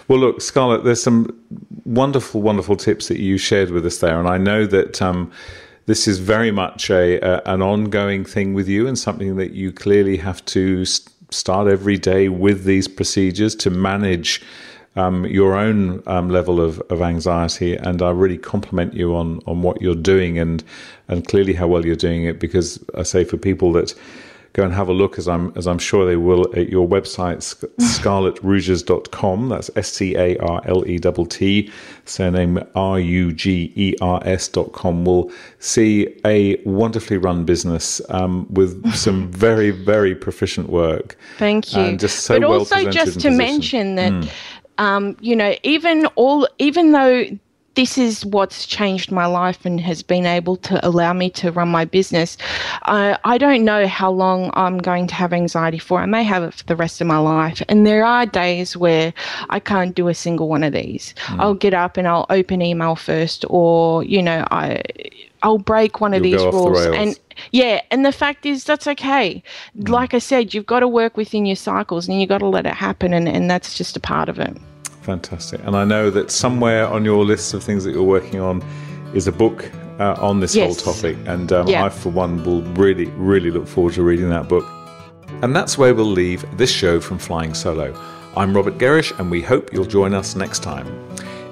Well, 0.09 0.19
look, 0.19 0.41
Scarlett, 0.41 0.85
there's 0.85 1.03
some 1.03 1.39
wonderful, 1.85 2.41
wonderful 2.41 2.77
tips 2.77 3.09
that 3.09 3.19
you 3.19 3.37
shared 3.37 3.71
with 3.71 3.85
us 3.85 3.99
there, 3.99 4.19
and 4.19 4.29
I 4.29 4.39
know 4.39 4.67
that. 4.67 5.03
Um, 5.03 5.31
this 5.87 6.09
is 6.09 6.19
very 6.19 6.51
much 6.51 6.91
a, 6.91 7.21
a, 7.21 7.43
an 7.47 7.63
ongoing 7.63 8.25
thing 8.25 8.55
with 8.55 8.67
you 8.67 8.89
and 8.89 8.99
something 8.99 9.37
that 9.37 9.53
you 9.53 9.71
clearly 9.71 10.17
have 10.17 10.45
to 10.47 10.85
start 10.85 11.69
every 11.69 11.97
day 11.97 12.29
with 12.29 12.65
these 12.65 12.89
procedures 12.89 13.55
to 13.55 13.71
manage 13.71 14.43
um, 14.97 15.27
your 15.27 15.57
own 15.57 16.03
um, 16.07 16.31
level 16.31 16.61
of, 16.61 16.81
of 16.91 17.03
anxiety, 17.03 17.77
and 17.77 18.03
I 18.03 18.11
really 18.11 18.39
compliment 18.39 18.95
you 18.95 19.15
on 19.15 19.41
on 19.47 19.63
what 19.63 19.81
you're 19.81 19.95
doing 19.95 20.39
and 20.39 20.65
and 21.09 21.27
clearly 21.27 21.53
how 21.53 21.67
well 21.67 21.85
you're 21.85 21.97
doing 21.97 22.25
it. 22.25 22.41
Because 22.41 22.83
I 22.95 23.03
say 23.03 23.25
for 23.25 23.37
people 23.37 23.73
that 23.73 23.95
go 24.57 24.65
and 24.65 24.73
have 24.73 24.89
a 24.89 24.93
look, 24.93 25.19
as 25.19 25.29
I'm 25.29 25.53
as 25.55 25.67
I'm 25.67 25.79
sure 25.79 26.07
they 26.07 26.17
will, 26.17 26.47
at 26.57 26.71
your 26.71 26.89
website 26.89 27.37
scarlettrugers.com. 27.79 29.51
That's 29.51 29.71
S 29.77 29.93
C 29.93 30.17
A 30.17 30.39
R 30.39 30.63
L 30.65 30.89
E 30.89 30.99
T 30.99 31.25
T, 31.27 31.73
surname 32.07 32.59
R 32.75 32.99
U 32.99 33.33
G 33.33 33.73
E 33.77 33.95
R 34.01 34.23
S.com. 34.25 35.05
Will 35.05 35.31
see 35.59 36.19
a 36.25 36.57
wonderfully 36.65 37.19
run 37.19 37.45
business 37.45 38.01
um, 38.09 38.47
with 38.49 38.95
some 38.95 39.31
very 39.47 39.71
very 39.71 40.15
proficient 40.15 40.71
work. 40.71 41.19
Thank 41.37 41.75
you. 41.75 41.83
And 41.83 42.01
just 42.01 42.21
so 42.21 42.41
but 42.41 42.49
well 42.49 42.59
also 42.61 42.91
just 42.91 43.21
to 43.21 43.31
mention 43.31 43.97
that. 43.97 44.13
Mm 44.13 44.29
um, 44.79 45.17
you 45.21 45.37
know, 45.37 45.55
even 45.63 46.07
all, 46.17 46.49
even 46.59 46.93
though 46.93 47.25
this 47.77 47.99
is 47.99 48.25
what's 48.25 48.67
changed 48.67 49.13
my 49.13 49.27
life 49.27 49.65
and 49.67 49.81
has 49.81 50.03
been 50.03 50.25
able 50.25 50.57
to 50.57 50.85
allow 50.87 51.13
me 51.13 51.29
to 51.29 51.53
run 51.53 51.69
my 51.69 51.85
business. 51.85 52.39
I, 52.85 53.19
I 53.25 53.37
don't 53.37 53.65
know 53.65 53.87
how 53.87 54.11
long 54.11 54.51
I'm 54.55 54.79
going 54.79 55.07
to 55.09 55.15
have 55.15 55.35
anxiety 55.35 55.79
for. 55.79 56.01
I 56.01 56.07
may 56.07 56.25
have 56.25 56.43
it 56.43 56.55
for 56.55 56.65
the 56.65 56.75
rest 56.75 57.03
of 57.03 57.07
my 57.07 57.19
life. 57.19 57.63
And 57.69 57.87
there 57.87 58.05
are 58.05 58.25
days 58.25 58.79
where 58.79 59.13
I 59.51 59.61
can't 59.61 59.95
do 59.95 60.09
a 60.09 60.15
single 60.15 60.49
one 60.49 60.65
of 60.65 60.73
these. 60.73 61.15
Mm. 61.27 61.41
I'll 61.41 61.55
get 61.55 61.75
up 61.75 61.99
and 61.99 62.09
I'll 62.09 62.27
open 62.31 62.63
email 62.63 62.97
first, 62.97 63.45
or, 63.49 64.03
you 64.03 64.23
know, 64.23 64.47
I. 64.51 64.83
I'll 65.47 65.59
break 65.59 66.01
one 66.01 66.13
of 66.13 66.27
You'll 66.27 66.39
these 66.39 66.53
rules. 66.53 66.85
The 66.85 66.93
and 66.93 67.21
yeah, 67.53 67.81
and 67.93 68.05
the 68.05 68.11
fact 68.11 68.45
is 68.45 68.65
that's 68.65 68.89
okay. 68.89 69.45
Mm. 69.79 69.89
Like 69.91 70.13
I 70.13 70.19
said, 70.19 70.53
you've 70.53 70.67
got 70.67 70.81
to 70.81 70.89
work 70.89 71.17
within 71.17 71.47
your 71.47 71.55
cycles 71.55 72.09
and 72.09 72.21
you've 72.21 72.29
got 72.29 72.39
to 72.39 72.49
let 72.49 72.67
it 72.67 72.75
happen 72.75 73.15
and, 73.15 73.29
and 73.29 73.49
that's 73.49 73.79
just 73.79 73.97
a 73.97 74.01
part 74.01 74.29
of 74.29 74.41
it. 74.41 74.57
Fantastic. 75.03 75.61
And 75.63 75.77
I 75.77 75.85
know 75.85 76.11
that 76.11 76.33
somewhere 76.33 76.89
on 76.89 77.05
your 77.05 77.25
list 77.25 77.55
of 77.55 77.63
things 77.63 77.85
that 77.85 77.93
you're 77.93 78.03
working 78.03 78.41
on 78.41 78.61
is 79.15 79.29
a 79.29 79.33
book 79.33 79.71
uh, 80.01 80.17
on 80.19 80.41
this 80.41 80.57
yes. 80.57 80.83
whole 80.83 80.95
topic. 80.95 81.17
And 81.29 81.53
um, 81.53 81.69
yeah. 81.69 81.85
I, 81.85 81.91
for 81.91 82.09
one, 82.09 82.43
will 82.43 82.63
really, 82.75 83.07
really 83.11 83.53
look 83.53 83.69
forward 83.69 83.95
to 83.95 84.03
reading 84.03 84.29
that 84.31 84.49
book. 84.49 84.67
And 85.43 85.55
that's 85.55 85.79
where 85.79 85.95
we'll 85.95 86.07
leave 86.07 86.45
this 86.57 86.73
show 86.73 86.99
from 87.01 87.19
Flying 87.19 87.55
Solo. 87.55 87.95
I'm 88.37 88.53
Robert 88.53 88.79
Gerrish, 88.79 89.17
and 89.21 89.31
we 89.31 89.43
hope 89.43 89.73
you'll 89.73 89.85
join 89.85 90.13
us 90.13 90.35
next 90.35 90.65
time. 90.65 90.87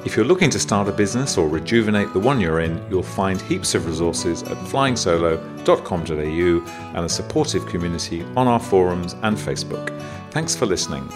If 0.05 0.17
you're 0.17 0.27
looking 0.27 0.51
to 0.51 0.59
start 0.59 0.87
a 0.87 0.93
business 0.93 1.39
or 1.39 1.49
rejuvenate 1.49 2.13
the 2.13 2.21
one 2.21 2.39
you're 2.39 2.61
in, 2.61 2.85
you'll 2.91 3.03
find 3.03 3.41
heaps 3.41 3.75
of 3.75 3.87
resources 3.87 4.43
at 4.43 4.59
flyingsolo.com.au 4.59 6.91
and 6.95 6.99
a 6.99 7.09
supportive 7.09 7.67
community 7.67 8.23
on 8.37 8.47
our 8.47 8.61
forums 8.61 9.15
and 9.23 9.37
Facebook. 9.37 9.99
Thanks 10.31 10.55
for 10.55 10.67
listening. 10.67 11.09